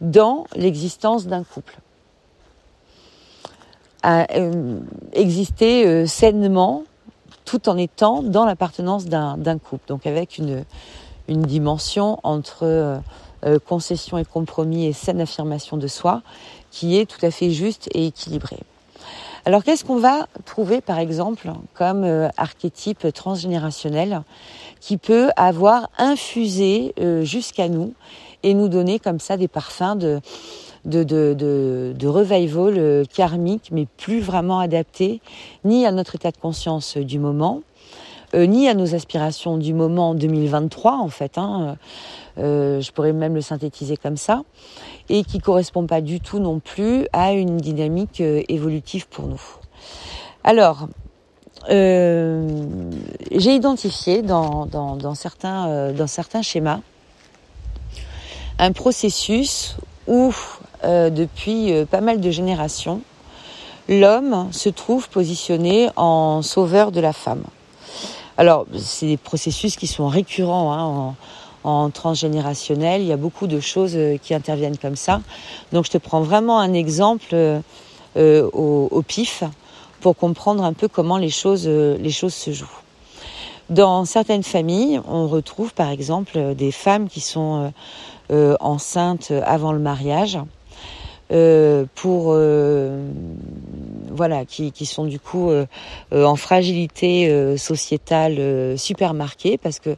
dans 0.00 0.46
l'existence 0.54 1.26
d'un 1.26 1.44
couple 1.44 1.78
à 4.06 4.32
euh, 4.36 4.78
exister 5.14 5.84
euh, 5.84 6.06
sainement 6.06 6.84
tout 7.44 7.68
en 7.68 7.76
étant 7.76 8.22
dans 8.22 8.44
l'appartenance 8.44 9.06
d'un 9.06 9.58
couple. 9.58 9.84
Donc 9.88 10.06
avec 10.06 10.38
une, 10.38 10.64
dimension 11.28 12.20
entre 12.22 12.64
euh, 12.64 13.58
concession 13.66 14.16
et 14.16 14.24
compromis 14.24 14.86
et 14.86 14.92
saine 14.92 15.20
affirmation 15.20 15.76
de 15.76 15.88
soi 15.88 16.22
qui 16.70 16.96
est 16.98 17.06
tout 17.06 17.24
à 17.26 17.32
fait 17.32 17.50
juste 17.50 17.88
et 17.94 18.06
équilibrée. 18.06 18.60
Alors 19.46 19.64
qu'est-ce 19.64 19.84
qu'on 19.84 19.98
va 19.98 20.26
trouver 20.44 20.82
par 20.82 20.98
exemple 20.98 21.50
comme 21.72 22.04
archétype 22.36 23.06
transgénérationnel 23.14 24.22
qui 24.80 24.98
peut 24.98 25.30
avoir 25.36 25.88
infusé 25.98 26.92
jusqu'à 27.22 27.68
nous 27.68 27.94
et 28.42 28.54
nous 28.54 28.68
donner 28.68 28.98
comme 28.98 29.20
ça 29.20 29.36
des 29.36 29.48
parfums 29.48 29.96
de, 30.84 32.06
revival 32.06 32.74
euh, 32.78 33.04
karmique, 33.12 33.70
mais 33.72 33.86
plus 33.96 34.20
vraiment 34.20 34.60
adapté 34.60 35.20
ni 35.64 35.86
à 35.86 35.92
notre 35.92 36.14
état 36.14 36.30
de 36.30 36.36
conscience 36.36 36.96
du 36.96 37.18
moment, 37.18 37.56
euh, 37.56 37.75
ni 38.34 38.68
à 38.68 38.74
nos 38.74 38.94
aspirations 38.94 39.56
du 39.56 39.72
moment 39.74 40.14
2023 40.14 40.98
en 40.98 41.08
fait. 41.08 41.38
Hein, 41.38 41.76
euh, 42.38 42.80
je 42.80 42.92
pourrais 42.92 43.12
même 43.12 43.34
le 43.34 43.40
synthétiser 43.40 43.96
comme 43.96 44.16
ça, 44.16 44.42
et 45.08 45.24
qui 45.24 45.38
correspond 45.38 45.86
pas 45.86 46.00
du 46.00 46.20
tout 46.20 46.38
non 46.38 46.58
plus 46.58 47.06
à 47.12 47.32
une 47.32 47.56
dynamique 47.56 48.20
évolutive 48.20 49.08
pour 49.08 49.26
nous. 49.26 49.42
Alors, 50.44 50.88
j'ai 51.68 53.54
identifié 53.54 54.22
dans, 54.22 55.14
certains, 55.14 56.42
schémas 56.42 56.80
un 58.58 58.72
processus 58.72 59.76
où 60.06 60.32
euh, 60.84 61.10
depuis 61.10 61.72
euh, 61.72 61.84
pas 61.84 62.00
mal 62.00 62.20
de 62.20 62.30
générations, 62.30 63.00
l'homme 63.88 64.48
se 64.52 64.68
trouve 64.68 65.08
positionné 65.08 65.90
en 65.96 66.42
sauveur 66.42 66.92
de 66.92 67.00
la 67.00 67.12
femme. 67.12 67.42
Alors, 68.38 68.66
c'est 68.76 69.06
des 69.06 69.16
processus 69.16 69.76
qui 69.76 69.86
sont 69.86 70.08
récurrents 70.08 70.72
hein, 70.72 71.14
en, 71.64 71.90
transgénérationnel. 71.90 73.00
Il 73.00 73.06
y 73.06 73.12
a 73.12 73.16
beaucoup 73.16 73.46
de 73.46 73.60
choses 73.60 73.96
euh, 73.96 74.18
qui 74.18 74.34
interviennent 74.34 74.78
comme 74.78 74.96
ça. 74.96 75.20
Donc, 75.72 75.86
je 75.86 75.90
te 75.90 75.98
prends 75.98 76.20
vraiment 76.20 76.60
un 76.60 76.72
exemple 76.72 77.34
au, 78.16 79.02
pif 79.06 79.44
pour 80.00 80.16
comprendre 80.16 80.64
un 80.64 80.72
peu 80.72 80.88
comment 80.88 81.18
les 81.18 81.28
choses, 81.28 81.68
les 81.68 82.10
choses 82.10 82.34
se 82.34 82.50
jouent. 82.50 82.80
Dans 83.68 84.04
certaines 84.04 84.42
familles, 84.42 85.00
on 85.06 85.26
retrouve 85.26 85.74
par 85.74 85.90
exemple 85.90 86.54
des 86.54 86.72
femmes 86.72 87.08
qui 87.08 87.20
sont 87.20 87.72
enceintes 88.30 89.32
avant 89.44 89.72
le 89.72 89.80
mariage 89.80 90.38
euh, 91.32 91.86
pour 91.96 92.26
euh, 92.28 93.10
voilà 94.16 94.44
qui, 94.44 94.86
sont 94.86 95.04
du 95.04 95.20
coup 95.20 95.50
euh, 95.50 95.66
en 96.12 96.36
fragilité 96.36 97.56
sociétale 97.56 98.78
super 98.78 99.14
marquée 99.14 99.58
parce 99.58 99.78
que 99.78 99.96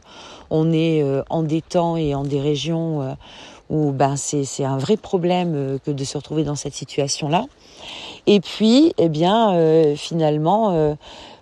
on 0.49 0.71
est 0.71 1.03
en 1.29 1.43
des 1.43 1.61
temps 1.61 1.97
et 1.97 2.13
en 2.13 2.23
des 2.23 2.41
régions 2.41 3.15
où 3.69 3.91
ben 3.91 4.15
c'est 4.15 4.43
c'est 4.43 4.65
un 4.65 4.77
vrai 4.77 4.97
problème 4.97 5.79
que 5.85 5.91
de 5.91 6.03
se 6.03 6.17
retrouver 6.17 6.43
dans 6.43 6.55
cette 6.55 6.73
situation 6.73 7.29
là 7.29 7.45
et 8.27 8.39
puis 8.39 8.93
eh 8.97 9.09
bien 9.09 9.95
finalement 9.95 10.97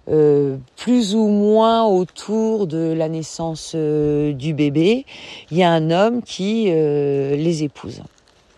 plus 0.05 1.15
ou 1.15 1.27
moins 1.27 1.85
autour 1.85 2.67
de 2.67 2.93
la 2.93 3.09
naissance 3.09 3.75
du 3.75 4.53
bébé, 4.53 5.05
il 5.51 5.57
y 5.57 5.63
a 5.63 5.71
un 5.71 5.91
homme 5.91 6.21
qui 6.21 6.65
les 6.65 7.63
épouse. 7.63 8.01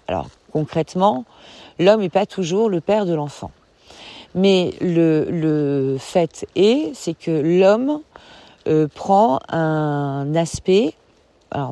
Alors 0.07 0.27
concrètement, 0.51 1.25
l'homme 1.77 2.01
n'est 2.01 2.09
pas 2.09 2.25
toujours 2.25 2.69
le 2.69 2.81
père 2.81 3.05
de 3.05 3.13
l'enfant. 3.13 3.51
Mais 4.35 4.73
le, 4.81 5.97
fait 5.99 6.45
est, 6.55 6.91
c'est 6.93 7.17
que 7.17 7.31
l'homme 7.31 8.01
euh, 8.67 8.87
prend 8.93 9.39
un 9.49 10.33
aspect, 10.35 10.93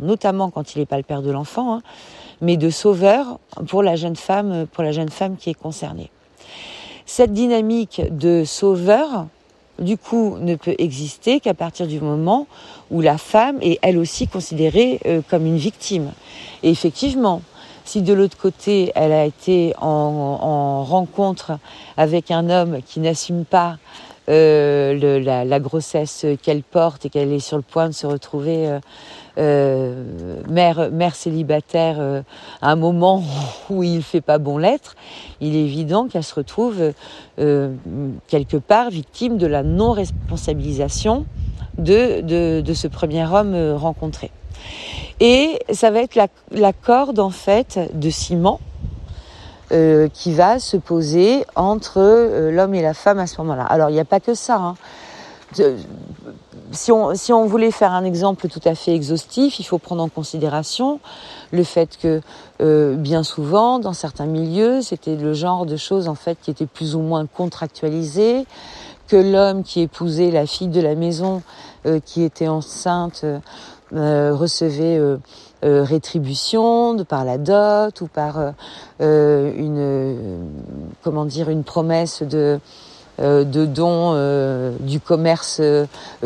notamment 0.01 0.49
quand 0.49 0.75
il 0.75 0.79
n'est 0.79 0.85
pas 0.85 0.97
le 0.97 1.03
père 1.03 1.21
de 1.21 1.29
l'enfant, 1.29 1.75
hein, 1.75 1.81
mais 2.41 2.57
de 2.57 2.69
sauveur 2.69 3.39
pour 3.67 3.83
la 3.83 3.95
jeune 3.95 4.15
femme, 4.15 4.65
pour 4.71 4.83
la 4.83 4.91
jeune 4.91 5.09
femme 5.09 5.37
qui 5.37 5.51
est 5.51 5.59
concernée. 5.59 6.09
Cette 7.05 7.31
dynamique 7.31 8.01
de 8.09 8.43
sauveur 8.43 9.27
du 9.79 9.97
coup, 9.97 10.37
ne 10.39 10.55
peut 10.55 10.75
exister 10.77 11.39
qu'à 11.39 11.53
partir 11.53 11.87
du 11.87 11.99
moment 11.99 12.47
où 12.91 13.01
la 13.01 13.17
femme 13.17 13.59
est 13.61 13.79
elle 13.81 13.97
aussi 13.97 14.27
considérée 14.27 14.99
euh, 15.05 15.21
comme 15.29 15.45
une 15.45 15.57
victime. 15.57 16.11
Et 16.63 16.69
effectivement, 16.69 17.41
si 17.87 18.01
de 18.01 18.13
l'autre 18.13 18.35
côté, 18.37 18.91
elle 18.95 19.13
a 19.13 19.23
été 19.23 19.73
en, 19.79 20.83
rencontre 20.83 21.57
avec 21.95 22.31
un 22.31 22.49
homme 22.49 22.79
qui 22.85 22.99
n'assume 22.99 23.45
pas 23.45 23.77
euh, 24.29 25.21
la, 25.45 25.59
grossesse 25.61 26.25
qu'elle 26.43 26.63
porte 26.63 27.05
et 27.05 27.09
qu'elle 27.09 27.31
est 27.31 27.39
sur 27.39 27.55
le 27.55 27.63
point 27.63 27.87
de 27.87 27.93
se 27.93 28.05
retrouver 28.05 28.67
euh, 28.67 28.79
euh, 29.37 30.43
mère, 30.49 31.15
célibataire 31.15 32.23
à 32.61 32.71
un 32.71 32.75
moment 32.75 33.23
où 33.69 33.83
il 33.83 34.03
fait 34.03 34.19
pas 34.19 34.37
bon 34.37 34.57
l'être, 34.57 34.97
il 35.39 35.55
est 35.55 35.63
évident 35.63 36.09
qu'elle 36.09 36.25
se 36.25 36.35
retrouve 36.35 36.91
quelque 37.37 38.57
part 38.57 38.89
victime 38.89 39.37
de 39.37 39.47
la 39.47 39.63
non-responsabilisation 39.63 41.25
de, 41.77 42.63
ce 42.73 42.87
premier 42.89 43.25
homme 43.25 43.55
rencontré. 43.77 44.29
Et 45.19 45.59
ça 45.71 45.89
va 45.89 46.01
être 46.01 46.15
la, 46.51 46.73
corde 46.73 47.19
en 47.19 47.31
fait 47.31 47.79
de 47.93 48.09
ciment 48.09 48.59
euh, 49.71 50.07
qui 50.13 50.31
va 50.31 50.59
se 50.59 50.77
poser 50.77 51.43
entre 51.55 51.97
euh, 51.97 52.51
l'homme 52.51 52.75
et 52.75 52.81
la 52.81 52.93
femme 52.93 53.17
à 53.19 53.25
ce 53.25 53.41
moment-là. 53.41 53.63
Alors 53.63 53.89
il 53.89 53.93
n'y 53.93 53.99
a 53.99 54.05
pas 54.05 54.19
que 54.19 54.35
ça. 54.35 54.57
Hein. 54.57 54.75
si, 56.71 56.91
on, 56.91 57.15
si 57.15 57.33
on 57.33 57.45
voulait 57.47 57.71
faire 57.71 57.93
un 57.93 58.05
exemple 58.05 58.47
tout 58.47 58.61
à 58.63 58.75
fait 58.75 58.93
exhaustif, 58.93 59.59
il 59.59 59.63
faut 59.63 59.79
prendre 59.79 60.03
en 60.03 60.09
considération 60.09 60.99
le 61.51 61.63
fait 61.63 61.97
que 61.97 62.21
euh, 62.61 62.95
bien 62.95 63.23
souvent, 63.23 63.79
dans 63.79 63.93
certains 63.93 64.27
milieux, 64.27 64.81
c'était 64.81 65.15
le 65.15 65.33
genre 65.33 65.65
de 65.65 65.77
choses 65.77 66.07
en 66.07 66.15
fait 66.15 66.37
qui 66.39 66.51
étaient 66.51 66.67
plus 66.67 66.95
ou 66.95 66.99
moins 66.99 67.25
contractualisées, 67.25 68.45
que 69.07 69.15
l'homme 69.15 69.63
qui 69.63 69.81
épousait 69.81 70.29
la 70.29 70.45
fille 70.45 70.67
de 70.67 70.81
la 70.81 70.93
maison 70.93 71.41
qui 72.03 72.23
était 72.23 72.49
enceinte 72.49 73.23
euh, 73.93 74.35
recevait 74.35 74.97
euh, 74.97 75.15
euh, 75.63 75.81
rétribution 75.81 76.93
de 76.93 77.03
par 77.03 77.23
la 77.23 77.37
dot 77.37 78.01
ou 78.01 78.07
par 78.07 78.53
une 78.99 80.49
comment 81.03 81.23
dire 81.23 81.49
une 81.49 81.63
promesse 81.63 82.21
de 82.21 82.59
de 83.19 83.65
don 83.65 84.75
du 84.81 84.99
commerce 84.99 85.61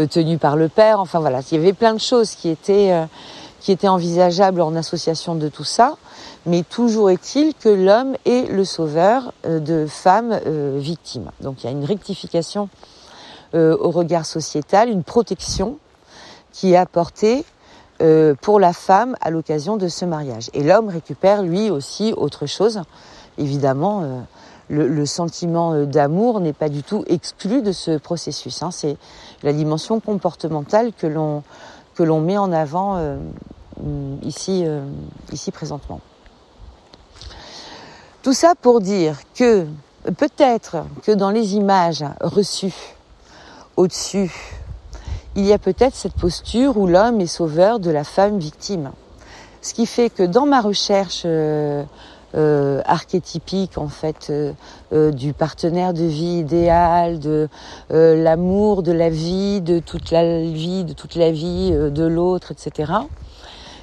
tenu 0.09 0.37
par 0.37 0.55
le 0.57 0.69
père. 0.69 0.99
Enfin 0.99 1.19
voilà, 1.19 1.41
il 1.51 1.57
y 1.57 1.61
avait 1.61 1.73
plein 1.73 1.93
de 1.93 1.99
choses 1.99 2.33
qui 2.35 2.49
étaient 2.49 2.93
qui 3.59 3.71
étaient 3.71 3.87
envisageables 3.87 4.59
en 4.61 4.75
association 4.75 5.35
de 5.35 5.47
tout 5.47 5.63
ça. 5.63 5.97
Mais 6.47 6.63
toujours 6.63 7.11
est-il 7.11 7.53
que 7.53 7.69
l'homme 7.69 8.15
est 8.25 8.51
le 8.51 8.65
sauveur 8.65 9.33
de 9.47 9.85
femmes 9.87 10.39
victimes. 10.77 11.29
Donc 11.41 11.63
il 11.63 11.67
y 11.67 11.69
a 11.69 11.71
une 11.71 11.85
rectification 11.85 12.69
au 13.53 13.91
regard 13.91 14.25
sociétal, 14.25 14.89
une 14.89 15.03
protection 15.03 15.77
qui 16.51 16.73
est 16.73 16.77
apporté 16.77 17.45
euh, 18.01 18.33
pour 18.41 18.59
la 18.59 18.73
femme 18.73 19.15
à 19.21 19.29
l'occasion 19.29 19.77
de 19.77 19.87
ce 19.87 20.05
mariage. 20.05 20.49
Et 20.53 20.63
l'homme 20.63 20.89
récupère 20.89 21.43
lui 21.43 21.69
aussi 21.69 22.13
autre 22.17 22.47
chose. 22.47 22.81
Évidemment, 23.37 24.01
euh, 24.01 24.19
le, 24.69 25.05
sentiment 25.05 25.73
euh, 25.73 25.85
d'amour 25.85 26.39
n'est 26.39 26.53
pas 26.53 26.69
du 26.69 26.81
tout 26.81 27.03
exclu 27.07 27.61
de 27.61 27.71
ce 27.71 27.97
processus. 27.99 28.63
Hein. 28.63 28.71
C'est 28.71 28.97
la 29.43 29.53
dimension 29.53 29.99
comportementale 29.99 30.93
que 30.93 31.05
l'on 31.05 32.21
met 32.21 32.39
en 32.39 32.51
avant 32.51 32.99
ici 34.23 34.65
présentement. 35.53 36.01
Tout 38.23 38.33
ça 38.33 38.53
pour 38.59 38.81
dire 38.81 39.19
que 39.35 39.67
peut-être 40.17 40.85
que 41.03 41.11
dans 41.11 41.29
les 41.29 41.55
images 41.55 42.05
reçues 42.21 42.95
au-dessus 43.77 44.60
il 45.35 45.45
y 45.45 45.53
a 45.53 45.57
peut-être 45.57 45.95
cette 45.95 46.13
posture 46.13 46.77
où 46.77 46.87
l'homme 46.87 47.21
est 47.21 47.27
sauveur 47.27 47.79
de 47.79 47.89
la 47.89 48.03
femme 48.03 48.37
victime. 48.37 48.91
Ce 49.61 49.73
qui 49.73 49.85
fait 49.85 50.09
que 50.09 50.23
dans 50.23 50.45
ma 50.45 50.59
recherche 50.59 51.23
euh, 51.25 51.83
euh, 52.35 52.81
archétypique 52.85 53.77
en 53.77 53.87
fait 53.87 54.31
euh, 54.91 55.11
du 55.11 55.33
partenaire 55.33 55.93
de 55.93 56.03
vie 56.03 56.39
idéal, 56.39 57.19
de 57.19 57.47
l'amour 57.89 58.83
de 58.83 58.91
la 58.91 59.09
vie, 59.09 59.61
de 59.61 59.79
toute 59.79 60.11
la 60.11 60.41
vie, 60.41 60.83
de 60.83 60.93
toute 60.93 61.15
la 61.15 61.31
vie 61.31 61.71
de 61.71 62.05
l'autre, 62.05 62.51
etc. 62.51 62.91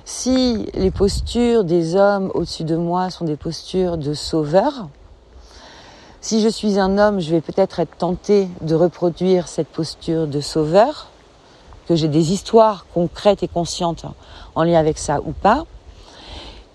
Si 0.04 0.66
les 0.74 0.90
postures 0.90 1.64
des 1.64 1.94
hommes 1.94 2.30
au-dessus 2.34 2.64
de 2.64 2.76
moi 2.76 3.10
sont 3.10 3.24
des 3.24 3.36
postures 3.36 3.96
de 3.96 4.14
sauveur, 4.14 4.88
si 6.20 6.42
je 6.42 6.48
suis 6.48 6.78
un 6.78 6.98
homme, 6.98 7.20
je 7.20 7.30
vais 7.30 7.40
peut-être 7.40 7.78
être 7.78 7.96
tenté 7.96 8.48
de 8.60 8.74
reproduire 8.74 9.48
cette 9.48 9.68
posture 9.68 10.26
de 10.26 10.40
sauveur 10.40 11.08
que 11.88 11.96
j'ai 11.96 12.08
des 12.08 12.32
histoires 12.32 12.84
concrètes 12.92 13.42
et 13.42 13.48
conscientes 13.48 14.04
en 14.54 14.62
lien 14.62 14.78
avec 14.78 14.98
ça 14.98 15.20
ou 15.24 15.32
pas. 15.32 15.64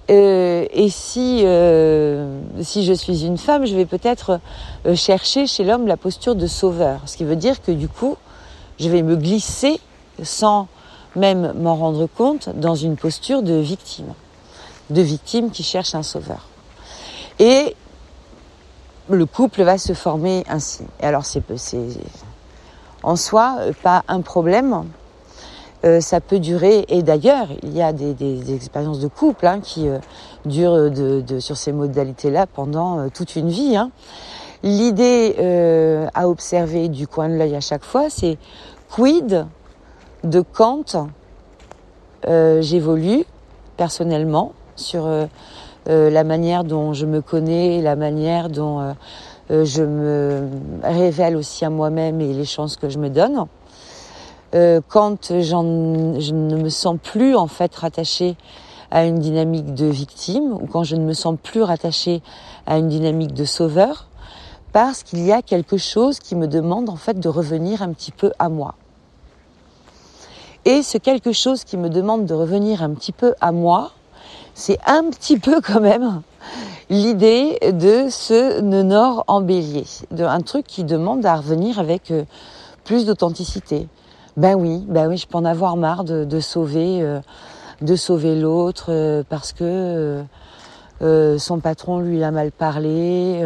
Euh, 0.10 0.66
et 0.72 0.90
si 0.90 1.44
euh, 1.46 2.42
si 2.62 2.84
je 2.84 2.94
suis 2.94 3.26
une 3.26 3.38
femme, 3.38 3.66
je 3.66 3.76
vais 3.76 3.86
peut-être 3.86 4.40
euh, 4.86 4.96
chercher 4.96 5.48
chez 5.48 5.64
l'homme 5.64 5.88
la 5.88 5.96
posture 5.96 6.36
de 6.36 6.48
sauveur, 6.48 7.00
ce 7.06 7.16
qui 7.16 7.24
veut 7.24 7.38
dire 7.38 7.62
que 7.62 7.72
du 7.72 7.88
coup, 7.88 8.18
je 8.80 8.90
vais 8.90 9.04
me 9.04 9.16
glisser 9.16 9.80
sans 10.24 10.68
même 11.16 11.54
m'en 11.54 11.76
rendre 11.76 12.08
compte 12.08 12.50
dans 12.50 12.76
une 12.76 12.98
posture 12.98 13.44
de 13.44 13.54
victime, 13.54 14.14
de 14.90 15.02
victime 15.02 15.52
qui 15.52 15.64
cherche 15.64 15.94
un 15.94 16.04
sauveur. 16.04 16.48
Et 17.40 17.76
le 19.10 19.26
couple 19.26 19.62
va 19.62 19.78
se 19.78 19.94
former 19.94 20.44
ainsi. 20.50 20.84
Et 21.02 21.06
alors 21.06 21.24
c'est 21.24 21.44
en 23.04 23.16
soi 23.16 23.58
pas 23.84 24.04
un 24.08 24.22
problème 24.22 24.86
euh, 25.86 26.00
ça 26.00 26.22
peut 26.22 26.40
durer. 26.40 26.86
Et 26.88 27.04
d'ailleurs, 27.04 27.48
il 27.62 27.76
y 27.76 27.82
a 27.82 27.92
des, 27.92 28.14
des, 28.14 28.54
expériences 28.54 29.00
de 29.00 29.08
couple 29.08 29.48
hein, 29.48 29.60
qui 29.62 29.90
euh, 29.90 30.00
durent 30.46 30.90
de, 30.90 31.22
de, 31.22 31.40
sur 31.40 31.58
ces 31.58 31.74
modalités-là 31.74 32.48
pendant 32.48 33.00
euh, 33.00 33.08
toute 33.14 33.36
une 33.36 33.50
vie. 33.50 33.76
Hein. 33.76 33.92
L'idée 34.64 35.36
à 36.14 36.30
observer 36.30 36.88
du 36.88 37.06
coin 37.06 37.28
de 37.28 37.34
l'œil 37.34 37.54
à 37.54 37.60
chaque 37.60 37.84
fois, 37.84 38.10
c'est 38.10 38.38
quid 38.90 39.46
de 40.24 40.40
quand 40.40 40.96
j'évolue 42.26 43.26
personnellement 43.76 44.54
sur 44.78 45.06
la 45.86 46.24
manière 46.24 46.64
dont 46.64 46.94
je 46.94 47.06
me 47.06 47.20
connais, 47.20 47.82
la 47.82 47.98
manière 47.98 48.48
dont 48.48 48.96
je 49.50 49.84
me 49.84 50.48
révèle 50.82 51.36
aussi 51.36 51.66
à 51.66 51.70
moi-même 51.70 52.22
et 52.22 52.32
les 52.32 52.46
chances 52.46 52.78
que 52.78 52.88
je 52.88 53.00
me 53.00 53.10
donne. 53.10 53.46
Euh, 54.54 54.82
quand 54.88 55.30
je 55.30 55.56
ne 55.56 56.56
me 56.58 56.70
sens 56.70 56.98
plus 57.02 57.36
en 57.36 57.48
fait 57.48 57.74
rattachée 57.76 58.36
à 58.92 59.06
une 59.06 59.18
dynamique 59.18 59.74
de 59.74 59.88
victime 59.88 60.54
ou 60.54 60.68
quand 60.68 60.84
je 60.84 60.96
ne 60.96 61.04
me 61.04 61.14
sens 61.14 61.36
plus 61.42 61.64
rattachée 61.64 62.22
à 62.68 62.78
une 62.78 62.88
dynamique 62.88 63.34
de 63.34 63.46
sauveur 63.46 64.08
parce 64.72 65.02
qu'il 65.02 65.26
y 65.26 65.32
a 65.32 65.42
quelque 65.42 65.78
chose 65.78 66.20
qui 66.20 66.36
me 66.36 66.48
demande 66.48 66.90
en 66.90 66.96
fait 66.96 67.20
de 67.20 67.30
revenir 67.30 67.82
un 67.82 67.94
petit 67.94 68.12
peu 68.12 68.32
à 68.38 68.50
moi. 68.50 68.76
Et 70.66 70.84
ce 70.84 70.98
quelque 70.98 71.32
chose 71.32 71.64
qui 71.64 71.76
me 71.76 71.90
demande 71.90 72.26
de 72.26 72.34
revenir 72.34 72.84
un 72.84 72.92
petit 72.92 73.12
peu 73.12 73.34
à 73.42 73.52
moi, 73.52 73.92
c'est 74.54 74.80
un 74.86 75.04
petit 75.10 75.38
peu 75.38 75.62
quand 75.62 75.82
même 75.82 76.22
l'idée 76.90 77.58
de 77.74 78.08
ce 78.10 78.62
nord 78.62 79.24
en 79.28 79.42
bélier, 79.42 79.86
un 80.18 80.42
truc 80.42 80.68
qui 80.68 80.84
demande 80.84 81.26
à 81.26 81.36
revenir 81.38 81.80
avec 81.80 82.12
euh, 82.12 82.24
plus 82.84 83.06
d'authenticité, 83.06 83.88
ben 84.36 84.56
oui, 84.56 84.84
ben 84.88 85.08
oui, 85.08 85.18
je 85.18 85.28
peux 85.28 85.38
en 85.38 85.46
avoir 85.46 85.78
marre 85.78 86.04
de, 86.04 86.40
sauver, 86.40 87.04
euh, 87.04 87.20
de 87.82 87.96
sauver 87.96 88.36
l'autre 88.36 88.88
euh, 88.90 89.24
parce 89.28 89.54
que 89.54 90.24
euh, 91.02 91.38
son 91.38 91.60
patron 91.60 92.00
lui 92.00 92.24
a 92.24 92.32
mal 92.32 92.52
parlé, 92.52 93.44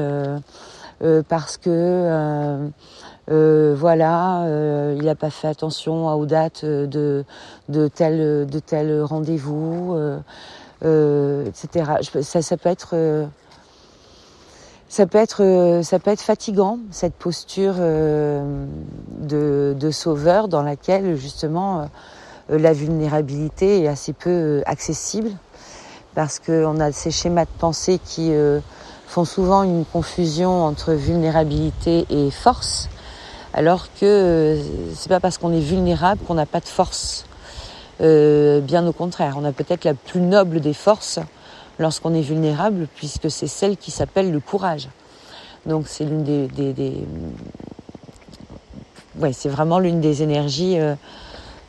parce 1.28 1.58
que 1.58 2.70
voilà, 3.28 4.46
il 4.96 5.04
n'a 5.04 5.16
pas 5.16 5.30
fait 5.30 5.50
attention 5.50 6.08
aux 6.08 6.26
dates 6.26 6.64
de, 6.64 7.26
de 7.68 7.88
tel, 7.90 8.48
de 8.48 9.02
rendez-vous, 9.02 9.98
etc. 10.82 11.86
Ça, 12.22 12.58
peut 12.58 12.70
être 12.70 12.96
ça 14.90 15.06
peut 15.06 15.18
être, 15.18 15.82
ça 15.84 16.00
peut 16.00 16.12
être 16.12 16.22
fatigant 16.22 16.80
cette 16.92 17.16
posture 17.16 17.76
euh, 17.78 18.66
de, 19.74 19.92
sauveur 19.92 20.48
dans 20.48 20.62
laquelle 20.62 21.16
justement 21.16 21.90
euh, 22.50 22.58
la 22.60 22.74
vulnérabilité 22.74 23.84
est 23.84 23.88
assez 23.88 24.14
peu 24.14 24.64
accessible 24.66 25.32
parce 26.16 26.40
qu'on 26.40 26.80
a 26.80 26.92
ces 26.92 27.12
schémas 27.12 27.46
de 27.46 27.50
pensée 27.60 28.00
qui 28.04 28.32
font 29.06 29.24
souvent 29.24 29.62
une 29.62 29.86
confusion 29.86 30.64
entre 30.64 30.94
vulnérabilité 30.94 32.08
et 32.10 32.32
force, 32.32 32.90
alors 33.54 33.88
que 34.00 34.60
c'est 34.96 35.10
pas 35.10 35.20
parce 35.20 35.38
qu'on 35.38 35.54
est 35.54 35.60
vulnérable 35.60 36.20
qu'on 36.28 36.34
n'a 36.34 36.48
pas 36.48 36.60
de 36.60 36.66
force. 36.66 37.26
bien 38.00 38.88
au 38.88 38.94
contraire, 38.94 39.36
on 39.38 39.46
a 39.46 39.52
peut-être 39.52 39.84
la 39.84 39.94
plus 39.94 40.22
noble 40.22 40.60
des 40.60 40.74
forces 40.74 41.20
lorsqu'on 41.80 42.14
est 42.14 42.22
vulnérable, 42.22 42.88
puisque 42.96 43.30
c'est 43.30 43.48
celle 43.48 43.78
qui 43.78 43.92
s'appelle 43.92 44.32
le 44.32 44.40
courage. 44.40 44.90
Donc 45.66 45.88
c'est 45.88 46.06
l'une 46.06 46.24
des, 46.24 46.48
ouais, 49.20 49.34
c'est 49.34 49.50
vraiment 49.50 49.80
l'une 49.80 50.02
des 50.02 50.24
énergies 50.24 50.78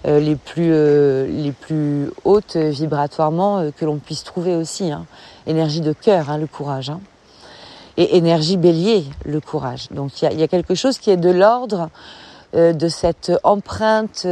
les 0.05 0.37
plus 0.37 0.71
les 0.71 1.53
plus 1.53 2.11
hautes 2.25 2.57
vibratoirement 2.57 3.71
que 3.77 3.85
l'on 3.85 3.97
puisse 3.99 4.25
trouver 4.25 4.55
aussi. 4.55 4.93
Hein. 4.93 5.07
Énergie 5.47 5.81
de 5.81 5.93
cœur, 5.93 6.31
hein, 6.31 6.39
le 6.39 6.47
courage. 6.47 6.91
Hein. 6.91 7.01
Et 7.97 8.17
énergie 8.17 8.57
bélier, 8.57 9.05
le 9.25 9.41
courage. 9.41 9.89
Donc 9.91 10.23
il 10.23 10.39
y 10.39 10.43
a, 10.43 10.49
quelque 10.49 10.75
chose 10.75 10.99
qui 10.99 11.11
est 11.11 11.17
de 11.17 11.31
l'ordre 11.31 11.91
de 12.55 12.89
cette 12.89 13.33
empreinte 13.43 14.27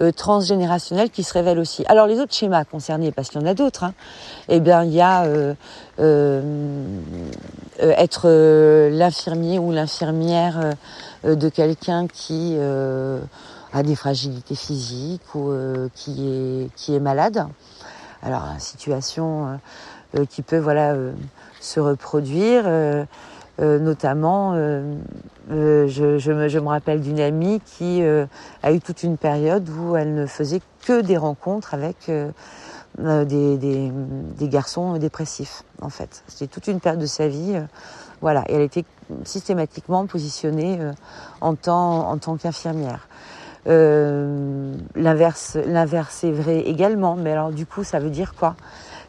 euh, 0.00 0.10
transgénérationnel 0.10 1.10
qui 1.10 1.22
se 1.22 1.32
révèle 1.32 1.58
aussi. 1.58 1.84
Alors 1.86 2.08
les 2.08 2.18
autres 2.18 2.34
schémas 2.34 2.64
concernés, 2.64 3.12
parce 3.12 3.28
qu'il 3.28 3.40
y 3.40 3.44
en 3.44 3.46
a 3.46 3.54
d'autres, 3.54 3.84
hein, 3.84 3.94
eh 4.48 4.58
bien 4.58 4.82
il 4.82 4.92
y 4.92 5.00
a 5.00 5.24
euh, 5.24 5.54
euh, 6.00 6.42
être 7.78 8.28
l'infirmier 8.90 9.60
ou 9.60 9.70
l'infirmière 9.70 10.74
de 11.24 11.48
quelqu'un 11.48 12.08
qui 12.08 12.56
a 12.58 13.82
des 13.82 13.94
fragilités 13.94 14.54
physiques 14.56 15.34
ou 15.34 15.52
qui 15.94 16.28
est 16.28 16.70
qui 16.76 16.94
est 16.94 17.00
malade. 17.00 17.46
Alors 18.22 18.42
situation 18.58 19.60
qui 20.30 20.42
peut 20.42 20.58
voilà 20.58 20.94
se 21.60 21.80
reproduire. 21.80 22.64
Notamment, 23.58 24.54
je, 24.54 25.86
je, 25.88 26.32
me, 26.32 26.48
je, 26.48 26.58
me, 26.58 26.68
rappelle 26.68 27.00
d'une 27.00 27.20
amie 27.20 27.60
qui 27.64 28.02
a 28.02 28.72
eu 28.72 28.80
toute 28.80 29.02
une 29.02 29.16
période 29.16 29.68
où 29.68 29.96
elle 29.96 30.14
ne 30.14 30.26
faisait 30.26 30.60
que 30.84 31.00
des 31.00 31.16
rencontres 31.16 31.74
avec 31.74 32.08
euh, 32.08 32.30
euh, 33.00 33.24
des, 33.24 33.56
des, 33.56 34.48
garçons 34.48 34.96
dépressifs, 34.98 35.62
en 35.80 35.88
fait. 35.88 36.22
C'était 36.28 36.46
toute 36.46 36.68
une 36.68 36.80
période 36.80 37.00
de 37.00 37.06
sa 37.06 37.28
vie. 37.28 37.52
Euh, 37.54 37.62
voilà, 38.20 38.44
et 38.48 38.54
elle 38.54 38.62
était 38.62 38.84
systématiquement 39.24 40.06
positionnée 40.06 40.78
en 41.42 41.56
tant, 41.56 42.08
en 42.08 42.16
tant 42.16 42.36
qu'infirmière. 42.36 43.08
Euh, 43.66 44.74
l'inverse, 44.94 45.58
l'inverse 45.66 46.24
est 46.24 46.32
vrai 46.32 46.60
également, 46.60 47.16
mais 47.16 47.32
alors 47.32 47.50
du 47.50 47.66
coup, 47.66 47.84
ça 47.84 47.98
veut 47.98 48.08
dire 48.08 48.34
quoi? 48.34 48.56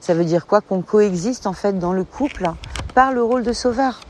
Ça 0.01 0.13
veut 0.13 0.25
dire 0.25 0.47
quoi? 0.47 0.59
Qu'on 0.59 0.81
coexiste 0.81 1.47
en 1.47 1.53
fait 1.53 1.79
dans 1.79 1.93
le 1.93 2.03
couple 2.03 2.49
par 2.93 3.13
le 3.13 3.23
rôle 3.23 3.43
de 3.43 3.53
sauveur. 3.53 4.01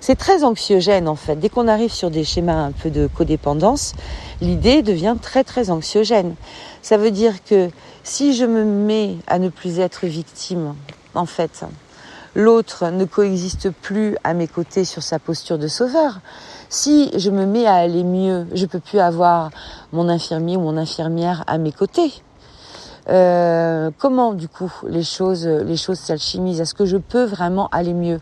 C'est 0.00 0.16
très 0.16 0.44
anxiogène 0.44 1.08
en 1.08 1.14
fait. 1.14 1.36
Dès 1.36 1.50
qu'on 1.50 1.68
arrive 1.68 1.92
sur 1.92 2.10
des 2.10 2.24
schémas 2.24 2.56
un 2.56 2.72
peu 2.72 2.90
de 2.90 3.06
codépendance, 3.06 3.92
l'idée 4.40 4.80
devient 4.80 5.16
très 5.20 5.44
très 5.44 5.70
anxiogène. 5.70 6.34
Ça 6.80 6.96
veut 6.96 7.10
dire 7.10 7.44
que 7.44 7.68
si 8.02 8.34
je 8.34 8.46
me 8.46 8.64
mets 8.64 9.16
à 9.26 9.38
ne 9.38 9.50
plus 9.50 9.78
être 9.78 10.06
victime, 10.06 10.74
en 11.14 11.26
fait, 11.26 11.64
l'autre 12.34 12.88
ne 12.88 13.04
coexiste 13.04 13.70
plus 13.70 14.16
à 14.24 14.32
mes 14.32 14.48
côtés 14.48 14.86
sur 14.86 15.02
sa 15.02 15.18
posture 15.18 15.58
de 15.58 15.68
sauveur. 15.68 16.20
Si 16.70 17.10
je 17.18 17.28
me 17.28 17.44
mets 17.44 17.66
à 17.66 17.74
aller 17.74 18.04
mieux, 18.04 18.46
je 18.54 18.64
peux 18.64 18.80
plus 18.80 19.00
avoir 19.00 19.50
mon 19.92 20.08
infirmier 20.08 20.56
ou 20.56 20.60
mon 20.60 20.78
infirmière 20.78 21.44
à 21.46 21.58
mes 21.58 21.72
côtés. 21.72 22.22
Euh, 23.08 23.90
comment 23.98 24.32
du 24.32 24.48
coup 24.48 24.72
les 24.86 25.02
choses 25.02 25.46
les 25.46 25.76
choses 25.76 25.98
s'alchimisent? 25.98 26.60
Est-ce 26.60 26.74
que 26.74 26.86
je 26.86 26.96
peux 26.96 27.24
vraiment 27.24 27.68
aller 27.70 27.92
mieux? 27.92 28.20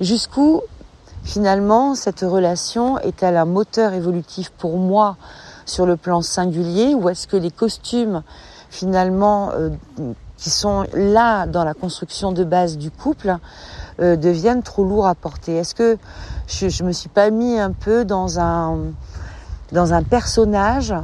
Jusqu'où 0.00 0.62
Finalement, 1.28 1.94
cette 1.94 2.20
relation 2.20 2.98
est-elle 3.00 3.36
un 3.36 3.44
moteur 3.44 3.92
évolutif 3.92 4.48
pour 4.48 4.78
moi 4.78 5.18
sur 5.66 5.84
le 5.84 5.98
plan 5.98 6.22
singulier 6.22 6.94
ou 6.94 7.10
est-ce 7.10 7.26
que 7.26 7.36
les 7.36 7.50
costumes 7.50 8.22
finalement 8.70 9.50
euh, 9.52 9.68
qui 10.38 10.48
sont 10.48 10.86
là 10.94 11.44
dans 11.44 11.64
la 11.64 11.74
construction 11.74 12.32
de 12.32 12.44
base 12.44 12.78
du 12.78 12.90
couple 12.90 13.36
euh, 14.00 14.16
deviennent 14.16 14.62
trop 14.62 14.84
lourds 14.84 15.06
à 15.06 15.14
porter? 15.14 15.56
Est-ce 15.56 15.74
que 15.74 15.98
je, 16.46 16.82
me 16.82 16.92
suis 16.92 17.10
pas 17.10 17.28
mis 17.28 17.58
un 17.58 17.72
peu 17.72 18.06
dans 18.06 18.40
un 18.40 18.78
dans 19.72 19.92
un 19.92 20.02
personnage 20.02 20.94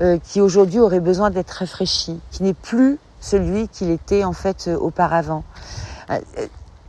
euh, 0.00 0.16
qui 0.24 0.40
aujourd'hui 0.40 0.78
aurait 0.78 1.00
besoin 1.00 1.28
d'être 1.28 1.50
réfléchi, 1.50 2.18
qui 2.30 2.44
n'est 2.44 2.54
plus 2.54 2.98
celui 3.20 3.68
qu'il 3.68 3.90
était 3.90 4.24
en 4.24 4.32
fait 4.32 4.70
auparavant? 4.80 5.44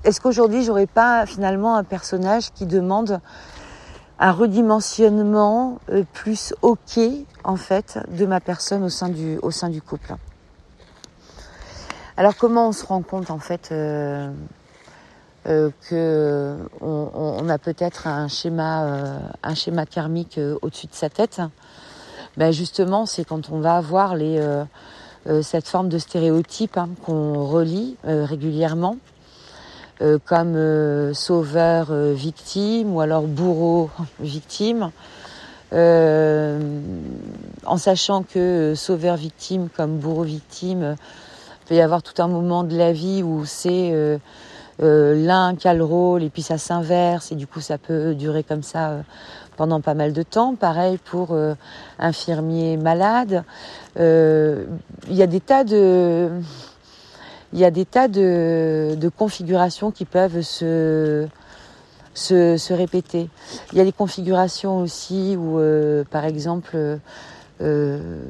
Est-ce 0.03 0.19
qu'aujourd'hui 0.19 0.63
j'aurais 0.63 0.87
pas 0.87 1.25
finalement 1.25 1.75
un 1.75 1.83
personnage 1.83 2.51
qui 2.53 2.65
demande 2.65 3.19
un 4.19 4.31
redimensionnement 4.31 5.79
euh, 5.89 6.03
plus 6.13 6.53
ok 6.61 6.99
en 7.43 7.55
fait 7.55 7.99
de 8.09 8.25
ma 8.25 8.39
personne 8.39 8.83
au 8.83 8.89
sein 8.89 9.09
du 9.09 9.37
au 9.43 9.51
sein 9.51 9.69
du 9.69 9.81
couple? 9.81 10.15
Alors 12.17 12.35
comment 12.35 12.69
on 12.69 12.71
se 12.71 12.85
rend 12.85 13.03
compte 13.03 13.29
en 13.29 13.37
fait 13.37 13.69
euh, 13.71 14.31
euh, 15.47 15.69
que 15.89 16.57
on, 16.81 17.47
a 17.49 17.57
peut-être 17.59 18.07
un 18.07 18.27
schéma 18.27 19.19
un 19.43 19.55
schéma 19.55 19.85
karmique 19.85 20.39
au-dessus 20.63 20.87
de 20.87 20.95
sa 20.95 21.09
tête? 21.09 21.41
Ben 22.37 22.51
justement 22.51 23.05
c'est 23.05 23.25
quand 23.25 23.51
on 23.51 23.59
va 23.59 23.75
avoir 23.75 24.15
les 24.15 24.41
cette 25.43 25.67
forme 25.67 25.89
de 25.89 25.99
stéréotype 25.99 26.77
hein, 26.77 26.89
qu'on 27.05 27.45
relie 27.45 27.97
régulièrement 28.03 28.97
euh, 30.01 30.17
comme 30.25 30.55
euh, 30.55 31.13
sauveur 31.13 31.87
euh, 31.91 32.13
victime 32.13 32.95
ou 32.95 33.01
alors 33.01 33.23
bourreau 33.23 33.91
victime. 34.19 34.89
en 35.71 36.57
sachant 37.77 38.23
que 38.23 38.73
sauveur 38.75 39.15
victime 39.15 39.69
comme 39.69 39.99
bourreau 39.99 40.23
victime, 40.23 40.95
il 40.95 41.67
peut 41.67 41.75
y 41.75 41.81
avoir 41.81 42.01
tout 42.01 42.19
un 42.19 42.27
moment 42.27 42.63
de 42.63 42.75
la 42.75 42.93
vie 42.93 43.21
où 43.21 43.45
c'est 43.45 44.19
l'un 44.79 45.55
qui 45.55 45.67
a 45.67 45.73
le 45.73 45.83
rôle 45.83 46.23
et 46.23 46.29
puis 46.29 46.41
ça 46.41 46.57
s'inverse 46.57 47.31
et 47.31 47.35
du 47.35 47.47
coup 47.47 47.61
ça 47.61 47.77
peut 47.77 48.15
durer 48.15 48.43
comme 48.43 48.63
ça 48.63 49.03
pendant 49.55 49.79
pas 49.79 49.93
mal 49.93 50.11
de 50.11 50.23
temps. 50.23 50.55
Pareil 50.55 50.97
pour 50.97 51.37
infirmier 51.99 52.75
malade. 52.75 53.45
Il 53.95 54.65
y 55.09 55.21
a 55.21 55.27
des 55.27 55.39
tas 55.39 55.63
de 55.63 56.31
il 57.53 57.59
y 57.59 57.65
a 57.65 57.71
des 57.71 57.85
tas 57.85 58.07
de, 58.07 59.11
configurations 59.17 59.91
qui 59.91 60.05
peuvent 60.05 60.41
se, 60.41 61.27
se, 62.13 62.73
répéter. 62.73 63.29
Il 63.71 63.77
y 63.77 63.81
a 63.81 63.83
des 63.83 63.91
configurations 63.91 64.79
aussi 64.79 65.35
où, 65.37 65.59
euh, 65.59 66.03
par 66.09 66.25
exemple, 66.25 66.99
euh, 67.61 68.23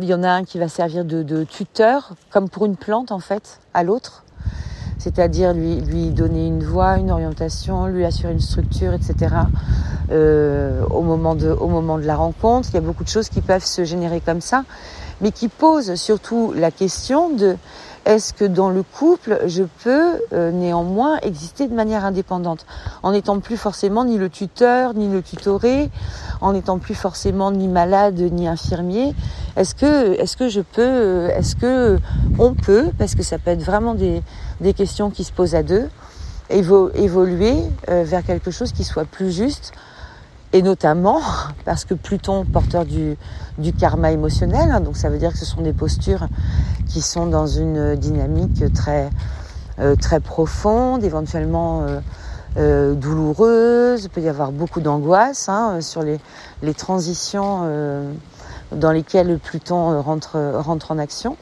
il 0.00 0.04
y 0.04 0.14
en 0.14 0.22
a 0.22 0.30
un 0.30 0.44
qui 0.44 0.58
va 0.58 0.68
servir 0.68 1.04
de, 1.04 1.44
tuteur, 1.44 2.14
comme 2.30 2.48
pour 2.48 2.66
une 2.66 2.76
plante 2.76 3.12
en 3.12 3.20
fait, 3.20 3.60
à 3.74 3.82
l'autre. 3.82 4.24
C'est-à-dire 4.98 5.52
lui, 5.52 5.82
lui 5.82 6.10
donner 6.10 6.46
une 6.46 6.64
voie, 6.64 6.96
une 6.96 7.10
orientation, 7.10 7.86
lui 7.86 8.06
assurer 8.06 8.32
une 8.32 8.40
structure, 8.40 8.94
etc. 8.94 9.34
Euh, 10.10 10.84
au, 10.90 11.02
moment 11.02 11.34
de, 11.34 11.48
au 11.48 11.66
moment 11.66 11.98
de 11.98 12.04
la 12.04 12.16
rencontre. 12.16 12.68
Il 12.70 12.74
y 12.74 12.78
a 12.78 12.80
beaucoup 12.80 13.04
de 13.04 13.08
choses 13.08 13.28
qui 13.28 13.40
peuvent 13.40 13.64
se 13.64 13.84
générer 13.84 14.20
comme 14.20 14.40
ça 14.40 14.64
mais 15.20 15.32
qui 15.32 15.48
pose 15.48 15.94
surtout 15.94 16.52
la 16.54 16.70
question 16.70 17.30
de 17.30 17.56
est-ce 18.06 18.34
que 18.34 18.44
dans 18.44 18.68
le 18.68 18.82
couple, 18.82 19.40
je 19.46 19.62
peux 19.82 20.20
euh, 20.34 20.50
néanmoins 20.50 21.18
exister 21.22 21.68
de 21.68 21.74
manière 21.74 22.04
indépendante, 22.04 22.66
en 23.02 23.12
n'étant 23.12 23.40
plus 23.40 23.56
forcément 23.56 24.04
ni 24.04 24.18
le 24.18 24.28
tuteur, 24.28 24.92
ni 24.92 25.08
le 25.08 25.22
tutoré, 25.22 25.90
en 26.42 26.52
n'étant 26.52 26.78
plus 26.78 26.94
forcément 26.94 27.50
ni 27.50 27.66
malade, 27.66 28.18
ni 28.18 28.46
infirmier. 28.46 29.14
Est-ce 29.56 29.74
que, 29.74 30.20
est-ce 30.20 30.36
que 30.36 30.50
je 30.50 30.60
peux, 30.60 30.82
euh, 30.82 31.28
est-ce 31.28 31.56
que 31.56 31.98
on 32.38 32.52
peut, 32.52 32.90
parce 32.98 33.14
que 33.14 33.22
ça 33.22 33.38
peut 33.38 33.52
être 33.52 33.62
vraiment 33.62 33.94
des, 33.94 34.22
des 34.60 34.74
questions 34.74 35.08
qui 35.08 35.24
se 35.24 35.32
posent 35.32 35.54
à 35.54 35.62
deux, 35.62 35.88
évoluer 36.50 37.56
euh, 37.88 38.04
vers 38.04 38.22
quelque 38.22 38.50
chose 38.50 38.72
qui 38.72 38.84
soit 38.84 39.06
plus 39.06 39.32
juste 39.32 39.72
et 40.52 40.62
notamment 40.62 41.20
parce 41.64 41.84
que 41.84 41.94
Pluton, 41.94 42.44
porteur 42.44 42.84
du, 42.84 43.16
du 43.58 43.72
karma 43.72 44.10
émotionnel, 44.10 44.70
hein, 44.70 44.80
donc 44.80 44.96
ça 44.96 45.08
veut 45.08 45.18
dire 45.18 45.32
que 45.32 45.38
ce 45.38 45.44
sont 45.44 45.62
des 45.62 45.72
postures 45.72 46.26
qui 46.88 47.00
sont 47.00 47.26
dans 47.26 47.46
une 47.46 47.96
dynamique 47.96 48.72
très, 48.72 49.10
euh, 49.80 49.96
très 49.96 50.20
profonde, 50.20 51.02
éventuellement 51.02 51.82
euh, 51.82 52.00
euh, 52.56 52.94
douloureuse, 52.94 54.04
il 54.04 54.08
peut 54.08 54.20
y 54.20 54.28
avoir 54.28 54.52
beaucoup 54.52 54.80
d'angoisse 54.80 55.48
hein, 55.48 55.80
sur 55.80 56.02
les, 56.02 56.20
les 56.62 56.74
transitions 56.74 57.68
dans 58.70 58.92
lesquelles 58.92 59.38
Pluton 59.40 60.00
rentre, 60.00 60.38
rentre 60.58 60.92
en 60.92 60.98
action. 60.98 61.36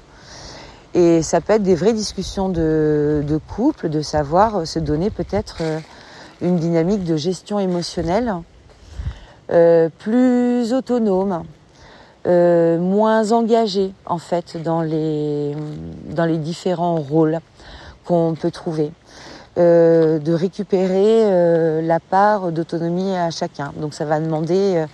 Et 0.95 1.23
ça 1.23 1.43
peut 1.43 1.55
être 1.55 1.63
des 1.63 1.75
vraies 1.75 1.93
discussions 1.93 2.49
de, 2.49 3.41
couple, 3.55 3.91
de 3.91 4.01
savoir 4.01 4.67
se 4.67 4.79
donner 4.79 5.11
peut-être 5.11 5.63
une 6.41 6.57
dynamique 6.57 7.05
de 7.05 7.17
gestion 7.17 7.59
émotionnelle 7.59 8.35
plus 9.99 10.73
autonome, 10.73 11.45
euh, 12.27 12.79
moins 12.79 13.33
engagé 13.33 13.93
en 14.07 14.19
fait 14.19 14.57
dans 14.63 14.83
les, 14.83 15.57
dans 16.11 16.25
les 16.25 16.39
différents 16.39 16.97
rôles 16.97 17.41
qu'on 18.05 18.35
peut 18.41 18.51
trouver. 18.51 18.93
Euh, 19.59 20.19
de 20.19 20.33
récupérer 20.33 21.83
la 21.83 22.01
part 22.01 22.53
d'autonomie 22.53 23.15
à 23.15 23.31
chacun. 23.31 23.73
Donc 23.77 23.93
ça 23.93 24.07
va 24.07 24.19
demander 24.19 24.87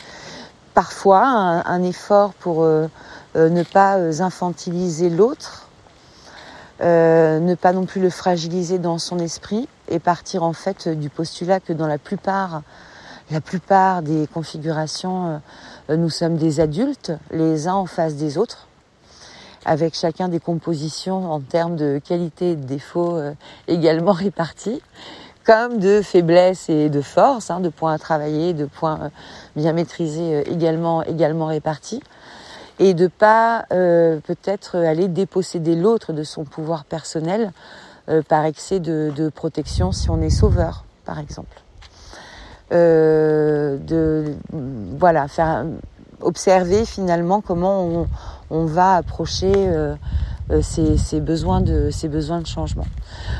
parfois 0.75 1.23
un, 1.25 1.83
effort 1.85 2.33
pour 2.33 2.65
ne 2.65 3.63
pas 3.63 3.99
infantiliser 4.21 5.11
l'autre, 5.11 5.69
ne 6.81 7.55
pas 7.55 7.73
non 7.73 7.85
plus 7.85 8.01
le 8.01 8.11
fragiliser 8.11 8.81
dans 8.81 8.99
son 8.99 9.21
esprit 9.21 9.69
et 9.89 10.01
partir 10.01 10.43
en 10.43 10.55
fait 10.55 10.89
du 10.89 11.09
postulat 11.09 11.61
que 11.61 11.73
dans 11.73 11.87
la 11.87 11.99
plupart 11.99 12.63
la 13.31 13.41
plupart 13.41 14.03
des 14.03 14.27
configurations, 14.27 15.41
nous 15.89 16.11
sommes 16.11 16.37
des 16.37 16.61
adultes, 16.61 17.13
les 17.31 17.69
uns 17.69 17.75
en 17.75 17.87
face 17.87 18.15
des 18.15 18.39
autres 18.39 18.67
avec 19.65 19.95
chacun 19.95 20.29
des 20.29 20.41
compositions 20.41 21.31
en 21.31 21.41
termes 21.41 21.77
de 21.77 22.01
qualité 22.03 22.53
et 22.53 22.57
de 22.57 22.65
défauts 22.65 23.19
également 23.67 24.13
répartis 24.27 24.81
comme 25.49 25.79
de 25.79 26.03
faiblesse 26.03 26.69
et 26.69 26.91
de 26.91 27.01
force, 27.01 27.51
hein, 27.51 27.61
de 27.61 27.71
points 27.71 27.95
à 27.95 27.99
travailler, 27.99 28.53
de 28.53 28.67
points 28.67 29.01
euh, 29.05 29.09
bien 29.57 29.73
maîtrisés 29.73 30.35
euh, 30.35 30.43
également, 30.45 31.03
également 31.03 31.47
répartis, 31.47 32.03
et 32.79 32.93
de 32.93 33.07
pas 33.07 33.65
euh, 33.73 34.21
peut-être 34.21 34.77
aller 34.77 35.09
déposséder 35.09 35.75
l'autre 35.75 36.13
de 36.13 36.23
son 36.23 36.45
pouvoir 36.45 36.85
personnel 36.85 37.53
par 38.29 38.47
excès 38.47 38.81
de, 38.81 39.31
protection 39.35 39.93
si 39.93 40.09
on 40.09 40.23
est 40.23 40.31
sauveur, 40.31 40.85
par 41.05 41.19
exemple. 41.19 41.63
De 42.71 44.25
voilà, 44.99 45.29
faire 45.29 45.65
observer 46.21 46.85
finalement 46.85 47.41
comment 47.41 47.85
on, 47.85 48.07
on 48.51 48.65
va 48.65 48.97
approcher 48.97 49.53
euh, 50.51 50.63
ces, 50.63 51.21
besoins 51.21 51.61
de, 51.61 51.91
ces 51.91 52.09
besoins 52.09 52.41
de 52.41 52.47
changement. 52.47 52.87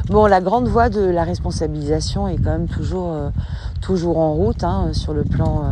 Bon, 0.09 0.27
la 0.27 0.43
grande 0.43 0.69
voie 0.69 0.91
de 0.91 1.01
la 1.01 1.25
responsabilisation 1.25 2.29
est 2.29 2.37
quand 2.37 2.51
même 2.51 2.69
toujours, 2.69 3.13
euh, 3.13 3.31
toujours 3.81 4.19
en 4.19 4.35
route 4.35 4.63
hein, 4.63 4.91
sur 4.93 5.15
le 5.15 5.25
plan, 5.25 5.65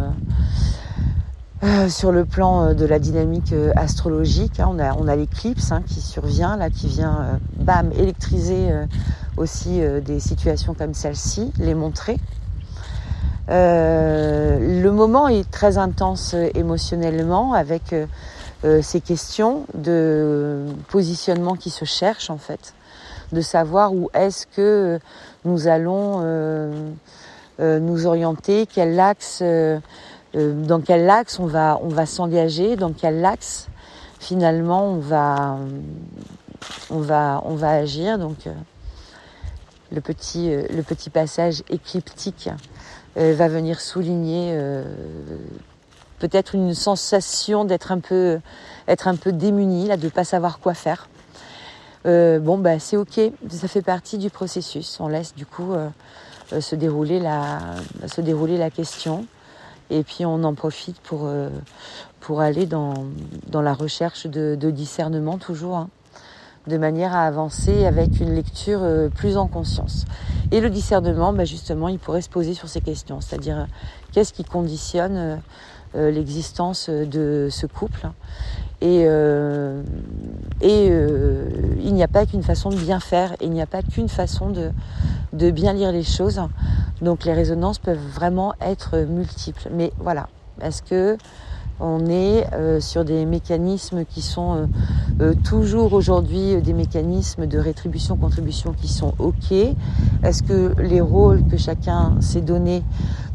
euh, 1.63 1.89
sur 1.91 2.11
le 2.11 2.25
plan 2.25 2.73
de 2.73 2.87
la 2.87 2.99
dynamique 2.99 3.55
astrologique. 3.75 4.61
Hein. 4.61 4.69
on 4.71 4.79
a, 4.79 4.95
on 4.95 5.09
a 5.09 5.17
l'éclipse 5.17 5.73
hein, 5.73 5.83
qui 5.87 6.01
survient, 6.01 6.57
là, 6.57 6.71
qui 6.71 6.87
vient, 6.87 7.39
bam, 7.59 7.93
électriser 7.93 8.71
aussi 9.37 9.81
des 10.05 10.21
situations 10.21 10.73
comme 10.73 10.95
celle-ci, 10.95 11.53
les 11.59 11.75
montrer. 11.75 12.17
Le 13.49 14.91
moment 14.91 15.29
est 15.29 15.51
très 15.51 15.79
intense 15.79 16.35
émotionnellement 16.55 17.53
avec 17.53 17.95
euh, 18.65 18.81
ces 18.81 19.03
questions 19.03 19.67
de 19.75 20.65
positionnement 20.89 21.57
qui 21.57 21.69
se 21.69 21.85
cherchent 21.85 22.31
en 22.31 22.39
fait, 22.39 22.73
de 23.33 23.43
savoir 23.43 23.93
où 23.93 24.09
est-ce 24.15 24.47
que 24.47 24.99
nous 25.45 25.69
allons 25.69 26.21
euh, 26.23 26.91
euh, 27.61 27.79
nous 27.79 28.07
orienter, 28.07 28.67
quel 28.67 28.99
axe, 28.99 29.43
dans 30.35 30.81
quel 30.81 31.09
axe 31.11 31.39
on 31.39 31.47
va, 31.47 31.79
on 31.83 31.89
va 31.89 32.07
s'engager, 32.07 32.77
dans 32.77 32.93
quel 32.93 33.25
axe 33.25 33.69
finalement 34.19 34.87
on 34.87 34.99
va, 34.99 35.59
on 36.91 36.99
va, 36.99 37.43
on 37.45 37.55
va 37.55 37.71
agir. 37.71 38.19
Donc 38.19 38.49
le 39.93 40.01
petit, 40.01 40.51
le 40.51 40.83
petit 40.83 41.11
passage 41.11 41.63
écliptique 41.69 42.49
va 43.17 43.49
venir 43.49 43.81
souligner 43.81 44.55
peut-être 46.19 46.55
une 46.55 46.75
sensation 46.75 47.65
d'être 47.65 47.93
un 47.93 48.01
peu, 48.01 48.41
être 48.89 49.09
un 49.09 49.17
peu 49.17 49.31
là, 49.31 49.97
de 49.97 50.09
pas 50.09 50.25
savoir 50.25 50.59
quoi 50.59 50.75
faire. 50.75 51.09
Euh, 52.07 52.39
bon, 52.39 52.59
bah, 52.59 52.79
c'est 52.79 52.97
ok, 52.97 53.21
ça 53.51 53.69
fait 53.69 53.83
partie 53.83 54.19
du 54.19 54.31
processus. 54.31 54.99
On 55.01 55.09
laisse 55.09 55.35
du 55.35 55.45
coup 55.45 55.73
euh, 55.73 55.89
euh, 56.53 56.61
se 56.61 56.77
dérouler 56.77 57.19
la, 57.19 57.59
se 58.07 58.21
dérouler 58.21 58.59
la 58.59 58.71
question, 58.71 59.27
et 59.91 60.03
puis 60.03 60.25
on 60.25 60.45
en 60.45 60.55
profite 60.55 61.01
pour 61.01 61.29
pour 62.21 62.41
aller 62.41 62.67
dans 62.67 63.07
dans 63.49 63.63
la 63.63 63.75
recherche 63.75 64.27
de, 64.27 64.71
discernement 64.71 65.39
toujours. 65.39 65.77
Hein, 65.77 65.89
de 66.67 66.77
manière 66.79 67.15
à 67.15 67.27
avancer 67.27 67.87
avec 67.87 68.21
une 68.21 68.35
lecture 68.35 68.81
plus 69.15 69.37
en 69.37 69.47
conscience. 69.47 70.05
Et 70.53 70.61
le 70.61 70.71
discernement, 70.71 71.33
bah 71.33 71.45
justement, 71.45 71.89
il 71.89 71.99
pourrait 71.99 72.23
se 72.23 72.29
poser 72.29 72.55
sur 72.55 72.69
ces 72.69 72.81
questions, 72.81 73.21
c'est-à-dire 73.21 73.67
qu'est-ce 74.13 74.33
qui 74.33 74.45
conditionne 74.45 75.41
euh, 75.97 76.11
l'existence 76.11 76.89
de 76.89 77.49
ce 77.51 77.67
couple? 77.67 78.09
Et, 78.81 79.05
euh, 79.07 79.83
et 80.61 80.89
euh, 80.91 81.49
il 81.83 81.95
n'y 81.95 82.03
a 82.03 82.09
pas 82.09 82.27
qu'une 82.27 82.43
façon 82.43 82.71
de 82.71 82.77
bien 82.77 83.01
faire, 83.01 83.35
il 83.41 83.51
n'y 83.51 83.63
a 83.63 83.67
pas 83.67 83.83
qu'une 83.83 84.09
façon 84.09 84.51
de, 84.51 84.71
de 85.33 85.51
bien 85.51 85.73
lire 85.73 85.93
les 85.93 86.03
choses. 86.03 86.41
Donc 87.01 87.25
les 87.25 87.33
résonances 87.33 87.79
peuvent 87.79 88.07
vraiment 88.15 88.55
être 88.61 88.99
multiples. 88.99 89.69
Mais 89.73 89.93
voilà, 89.99 90.29
est-ce 90.61 90.83
que 90.83 91.17
on 91.81 92.07
est 92.07 92.47
euh, 92.55 92.81
sur 92.81 93.05
des 93.05 93.27
mécanismes 93.27 94.05
qui 94.05 94.23
sont 94.23 94.55
euh, 94.55 94.67
euh, 95.21 95.35
toujours 95.45 95.93
aujourd'hui 95.93 96.61
des 96.63 96.73
mécanismes 96.73 97.47
de 97.47 97.59
rétribution-contribution 97.59 98.73
qui 98.73 98.89
sont 98.89 99.13
OK. 99.19 99.53
Est-ce 100.23 100.43
que 100.43 100.75
les 100.81 101.01
rôles 101.01 101.47
que 101.47 101.57
chacun 101.57 102.17
s'est 102.21 102.41
donnés 102.41 102.83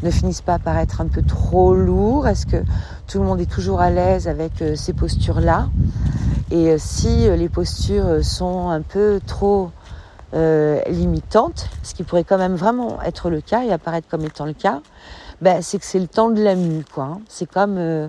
ne 0.02 0.10
finissent 0.10 0.42
pas 0.42 0.58
par 0.58 0.78
être 0.78 1.02
un 1.02 1.08
peu 1.08 1.22
trop 1.22 1.76
lourds? 1.76 2.28
Est-ce 2.28 2.46
que 2.46 2.64
tout 3.08 3.20
le 3.20 3.26
monde 3.26 3.40
est 3.40 3.52
toujours 3.52 3.80
à 3.80 3.90
l'aise 3.92 4.28
avec 4.28 4.64
ces 4.76 4.94
postures-là? 4.94 5.70
Et 6.50 6.78
si 6.80 7.30
les 7.30 7.48
postures 7.48 8.24
sont 8.26 8.70
un 8.70 8.82
peu 8.82 9.22
trop 9.26 9.72
limitantes, 10.34 11.70
ce 11.84 11.94
qui 11.94 12.04
pourrait 12.04 12.24
quand 12.24 12.38
même 12.38 12.56
vraiment 12.56 13.02
être 13.04 13.30
le 13.30 13.42
cas 13.42 13.64
et 13.64 13.72
apparaître 13.72 14.08
comme 14.10 14.26
étant 14.26 14.46
le 14.46 14.54
cas, 14.54 14.82
ben, 15.42 15.62
c'est 15.62 15.80
que 15.80 15.86
c'est 15.86 16.00
le 16.00 16.08
temps 16.08 16.30
de 16.30 16.42
la 16.42 16.56
mue, 16.56 16.86
quoi. 16.94 17.04
Hein. 17.06 17.22
C'est 17.28 17.50
comme, 17.50 17.78
euh, 17.78 18.08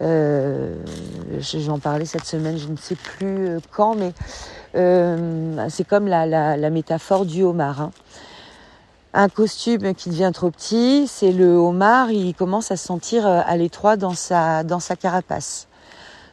euh, 0.00 0.76
j'en 1.38 1.78
parlais 1.78 2.06
cette 2.06 2.24
semaine, 2.24 2.56
je 2.56 2.68
ne 2.68 2.76
sais 2.76 2.94
plus 2.94 3.48
euh, 3.48 3.58
quand, 3.70 3.94
mais 3.94 4.12
c'est 5.68 5.86
comme 5.86 6.06
la, 6.06 6.26
la, 6.26 6.70
métaphore 6.70 7.26
du 7.26 7.42
homard. 7.42 7.82
Hein. 7.82 7.90
Un 9.12 9.28
costume 9.28 9.94
qui 9.94 10.10
devient 10.10 10.30
trop 10.32 10.50
petit, 10.50 11.06
c'est 11.06 11.32
le 11.32 11.54
homard, 11.54 12.10
il 12.10 12.34
commence 12.34 12.70
à 12.70 12.76
se 12.76 12.86
sentir 12.86 13.26
à 13.26 13.56
l'étroit 13.56 13.96
dans 13.96 14.14
sa, 14.14 14.64
dans 14.64 14.80
sa 14.80 14.96
carapace. 14.96 15.67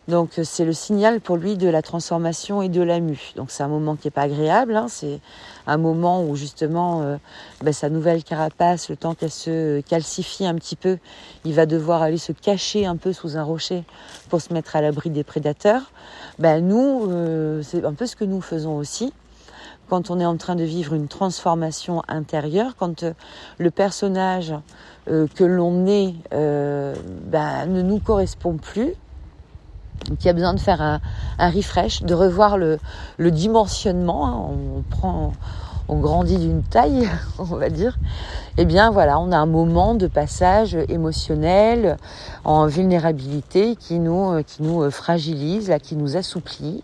Donc 0.08 0.40
c'est 0.44 0.66
le 0.66 0.74
signal 0.74 1.20
pour 1.20 1.36
lui 1.36 1.58
de 1.58 1.68
la 1.68 1.82
transformation 1.82 2.62
et 2.62 2.70
de 2.70 2.82
la 2.82 3.00
mue. 3.00 3.34
Donc 3.36 3.50
c'est 3.50 3.64
un 3.64 3.68
moment 3.68 3.96
qui 3.96 4.08
est 4.08 4.12
pas 4.12 4.24
agréable. 4.24 4.76
Hein. 4.76 4.86
c'est 4.88 5.20
un 5.66 5.78
moment 5.78 6.24
où 6.24 6.36
justement 6.36 7.02
euh, 7.02 7.18
ben, 7.64 7.74
sa 7.74 7.90
nouvelle 7.90 8.24
carapace, 8.24 8.90
le 8.90 8.98
temps 8.98 9.16
qu'elle 9.16 9.32
se 9.32 9.82
calcifie 9.82 10.46
un 10.46 10.54
petit 10.56 10.76
peu, 10.76 11.00
il 11.44 11.56
va 11.56 11.66
devoir 11.66 12.04
aller 12.04 12.20
se 12.20 12.34
cacher 12.34 12.86
un 12.86 12.98
peu 12.98 13.14
sous 13.14 13.36
un 13.36 13.44
rocher 13.44 13.84
pour 14.30 14.42
se 14.42 14.54
mettre 14.54 14.76
à 14.76 14.82
l'abri 14.82 15.10
des 15.10 15.24
prédateurs. 15.24 15.92
Ben 16.38 16.66
nous, 16.66 17.10
euh, 17.10 17.64
c'est 17.64 17.84
un 17.84 17.94
peu 17.94 18.06
ce 18.06 18.16
que 18.16 18.26
nous 18.26 18.42
faisons 18.42 18.78
aussi 18.78 19.12
quand 19.90 20.10
on 20.10 20.20
est 20.20 20.26
en 20.26 20.38
train 20.38 20.56
de 20.56 20.64
vivre 20.64 20.96
une 20.96 21.08
transformation 21.08 22.02
intérieure, 22.08 22.76
quand 22.76 23.04
euh, 23.04 23.14
le 23.60 23.70
personnage 23.70 24.54
que 25.06 25.44
l'on 25.44 25.86
est 25.86 26.16
ben, 26.32 27.66
ne 27.68 27.84
nous 27.84 28.00
correspond 28.00 28.58
plus, 28.58 28.96
qui 30.20 30.30
a 30.30 30.34
besoin 30.34 30.54
de 30.54 30.60
faire 30.60 30.82
un, 30.82 31.00
refresh, 31.50 32.04
de 32.04 32.14
revoir 32.14 32.58
le, 32.58 32.80
dimensionnement. 33.20 34.28
Hein. 34.28 34.56
On, 34.78 34.82
prend, 34.82 35.34
on 35.88 36.00
grandit 36.00 36.38
d'une 36.38 36.64
taille, 36.64 37.10
on 37.40 37.44
va 37.44 37.70
dire. 37.70 37.98
Eh 38.58 38.66
bien 38.66 38.92
voilà, 38.92 39.20
on 39.20 39.32
a 39.32 39.38
un 39.38 39.46
moment 39.46 39.96
de 39.96 40.08
passage 40.08 40.78
émotionnel 40.90 41.98
en 42.44 42.68
vulnérabilité 42.68 43.76
qui 43.76 44.00
nous, 44.00 44.42
qui 44.44 44.64
nous 44.64 44.90
fragilise, 44.92 45.70
là, 45.70 45.80
qui 45.80 45.96
nous 45.96 46.18
assouplit. 46.18 46.84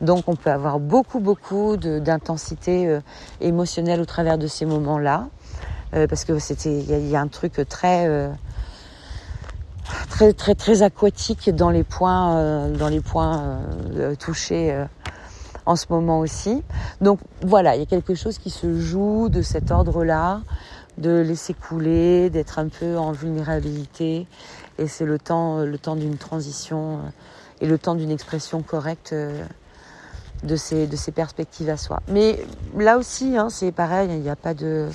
Donc 0.00 0.24
on 0.28 0.36
peut 0.36 0.50
avoir 0.50 0.78
beaucoup, 0.78 1.20
beaucoup 1.20 1.76
d'intensité 1.76 2.88
euh, 2.88 3.00
émotionnelle 3.40 4.00
au 4.00 4.06
travers 4.06 4.38
de 4.38 4.46
ces 4.46 4.64
moments-là. 4.64 5.28
Euh, 5.94 6.06
parce 6.06 6.24
que 6.24 6.38
c'était, 6.38 6.78
il 6.78 7.08
y, 7.08 7.16
a 7.16 7.20
un 7.20 7.26
truc 7.26 7.60
très 7.68 8.06
euh, 8.06 8.30
très 10.08 10.32
très 10.32 10.54
très 10.54 10.82
aquatique 10.82 11.54
dans 11.54 11.70
les 11.70 11.84
points 11.84 12.36
euh, 12.36 12.76
dans 12.76 12.88
les 12.88 13.00
points 13.00 13.60
euh, 13.96 14.14
touchés 14.14 14.72
euh, 14.72 14.84
en 15.66 15.76
ce 15.76 15.86
moment 15.90 16.20
aussi. 16.20 16.62
Donc 17.00 17.20
voilà, 17.42 17.76
il 17.76 17.80
y 17.80 17.82
a 17.82 17.86
quelque 17.86 18.14
chose 18.14 18.38
qui 18.38 18.50
se 18.50 18.78
joue 18.80 19.28
de 19.28 19.42
cet 19.42 19.70
ordre-là, 19.70 20.42
de 20.98 21.20
laisser 21.20 21.54
couler, 21.54 22.30
d'être 22.30 22.58
un 22.58 22.68
peu 22.68 22.96
en 22.96 23.12
vulnérabilité, 23.12 24.26
et 24.78 24.88
c'est 24.88 25.04
le 25.04 25.18
temps 25.18 25.58
le 25.58 25.78
temps 25.78 25.96
d'une 25.96 26.16
transition 26.16 27.00
et 27.60 27.66
le 27.66 27.78
temps 27.78 27.94
d'une 27.94 28.10
expression 28.10 28.62
correcte 28.62 29.14
de 30.42 30.56
ces 30.56 30.86
de 30.86 31.10
perspectives 31.10 31.68
à 31.68 31.76
soi. 31.76 32.00
Mais 32.08 32.42
là 32.76 32.96
aussi, 32.98 33.36
hein, 33.36 33.48
c'est 33.50 33.72
pareil, 33.72 34.08
il 34.10 34.20
n'y 34.20 34.30
a 34.30 34.36
pas 34.36 34.54
de 34.54 34.88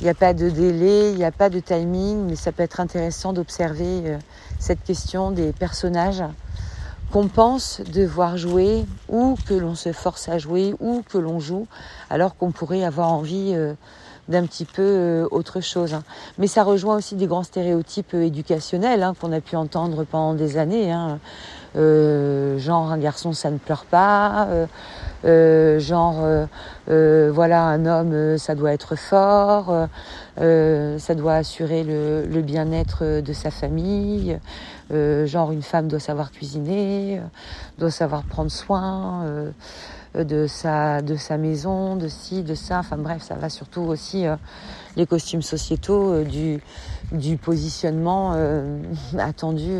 il 0.00 0.04
n'y 0.04 0.10
a 0.10 0.14
pas 0.14 0.34
de 0.34 0.50
délai, 0.50 1.12
il 1.12 1.16
n'y 1.16 1.24
a 1.24 1.32
pas 1.32 1.48
de 1.48 1.58
timing, 1.58 2.26
mais 2.28 2.36
ça 2.36 2.52
peut 2.52 2.62
être 2.62 2.80
intéressant 2.80 3.32
d'observer 3.32 4.02
euh, 4.04 4.18
cette 4.58 4.84
question 4.84 5.30
des 5.30 5.52
personnages 5.52 6.22
qu'on 7.12 7.28
pense 7.28 7.80
devoir 7.80 8.36
jouer 8.36 8.84
ou 9.08 9.36
que 9.46 9.54
l'on 9.54 9.74
se 9.74 9.92
force 9.92 10.28
à 10.28 10.38
jouer 10.38 10.74
ou 10.80 11.02
que 11.08 11.16
l'on 11.18 11.40
joue 11.40 11.66
alors 12.10 12.36
qu'on 12.36 12.50
pourrait 12.50 12.84
avoir 12.84 13.10
envie 13.12 13.52
euh, 13.54 13.72
d'un 14.28 14.44
petit 14.44 14.66
peu 14.66 14.82
euh, 14.82 15.28
autre 15.30 15.62
chose. 15.62 15.94
Hein. 15.94 16.02
Mais 16.36 16.46
ça 16.46 16.62
rejoint 16.62 16.96
aussi 16.96 17.14
des 17.14 17.26
grands 17.26 17.44
stéréotypes 17.44 18.12
éducationnels 18.12 19.02
hein, 19.02 19.14
qu'on 19.18 19.32
a 19.32 19.40
pu 19.40 19.56
entendre 19.56 20.04
pendant 20.04 20.34
des 20.34 20.58
années. 20.58 20.92
Hein. 21.76 22.58
genre 22.58 22.90
un 22.90 22.98
garçon 22.98 23.32
ça 23.32 23.50
ne 23.50 23.58
pleure 23.58 23.84
pas, 23.84 24.48
genre 25.24 26.46
voilà 26.86 27.64
un 27.64 27.86
homme 27.86 28.38
ça 28.38 28.54
doit 28.54 28.72
être 28.72 28.96
fort, 28.96 29.88
ça 30.38 31.14
doit 31.14 31.34
assurer 31.34 31.84
le, 31.84 32.40
bien-être 32.40 33.20
de 33.20 33.32
sa 33.32 33.50
famille, 33.50 34.38
genre 34.90 35.52
une 35.52 35.62
femme 35.62 35.88
doit 35.88 36.00
savoir 36.00 36.30
cuisiner, 36.30 37.20
doit 37.78 37.90
savoir 37.90 38.22
prendre 38.22 38.50
soin 38.50 39.24
de 40.14 40.46
sa 40.46 41.02
de 41.02 41.16
sa 41.16 41.36
maison, 41.36 41.96
de 41.96 42.08
ci, 42.08 42.42
de 42.42 42.54
ça. 42.54 42.78
Enfin 42.78 42.96
bref, 42.96 43.22
ça 43.22 43.34
va 43.34 43.50
surtout 43.50 43.82
aussi 43.82 44.24
les 44.96 45.06
costumes 45.06 45.42
sociétaux 45.42 46.22
du 46.22 46.60
du 47.12 47.36
positionnement 47.36 48.34
attendu 49.18 49.72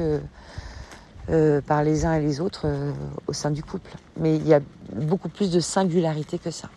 euh, 1.28 1.60
par 1.60 1.82
les 1.82 2.04
uns 2.04 2.14
et 2.14 2.20
les 2.20 2.40
autres 2.40 2.66
euh, 2.66 2.92
au 3.26 3.32
sein 3.32 3.50
du 3.50 3.64
couple. 3.64 3.90
Mais 4.16 4.36
il 4.36 4.46
y 4.46 4.54
a 4.54 4.60
beaucoup 4.94 5.28
plus 5.28 5.50
de 5.50 5.58
singularité 5.58 6.38
que 6.38 6.52
ça. 6.52 6.68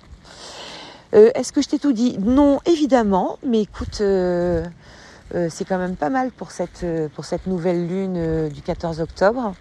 Euh, 1.14 1.30
est-ce 1.36 1.54
que 1.54 1.62
je 1.62 1.70
t'ai 1.70 1.78
tout 1.78 1.94
dit? 1.94 2.18
Non, 2.18 2.60
évidemment, 2.66 3.38
mais 3.46 3.62
écoute, 3.62 4.02
c'est 4.02 5.66
quand 5.66 5.78
même 5.78 5.96
pas 5.96 6.10
mal 6.10 6.32
pour 6.32 6.50
cette, 6.50 6.84
pour 7.14 7.26
cette 7.26 7.46
nouvelle 7.46 7.88
lune 7.88 8.50
du 8.50 8.64
14 8.64 9.02
octobre. 9.02 9.54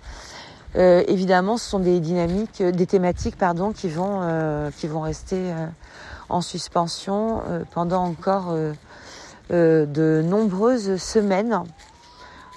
évidemment, 0.74 1.58
ce 1.58 1.68
sont 1.68 1.80
des 1.80 2.00
dynamiques, 2.00 2.62
des 2.62 2.86
thématiques 2.86 3.36
pardon, 3.36 3.72
qui, 3.72 3.90
vont, 3.90 4.22
qui 4.78 4.86
vont 4.86 5.02
rester 5.02 5.52
en 6.30 6.40
suspension 6.40 7.42
pendant 7.74 8.04
encore 8.04 8.54
de 9.50 10.22
nombreuses 10.24 10.96
semaines. 10.96 11.62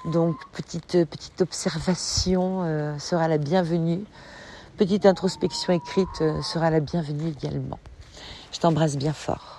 Donc 0.06 0.36
petite, 0.52 1.06
petite 1.06 1.42
observation 1.42 2.64
euh, 2.64 2.98
sera 2.98 3.28
la 3.28 3.38
bienvenue. 3.38 4.04
Petite 4.78 5.06
introspection 5.06 5.74
écrite 5.74 6.22
euh, 6.22 6.42
sera 6.42 6.72
la 6.72 6.80
bienvenue 6.80 7.30
également. 7.30 7.78
Je 8.52 8.60
t'embrasse 8.60 8.98
bien 8.98 9.14
fort. 9.14 9.51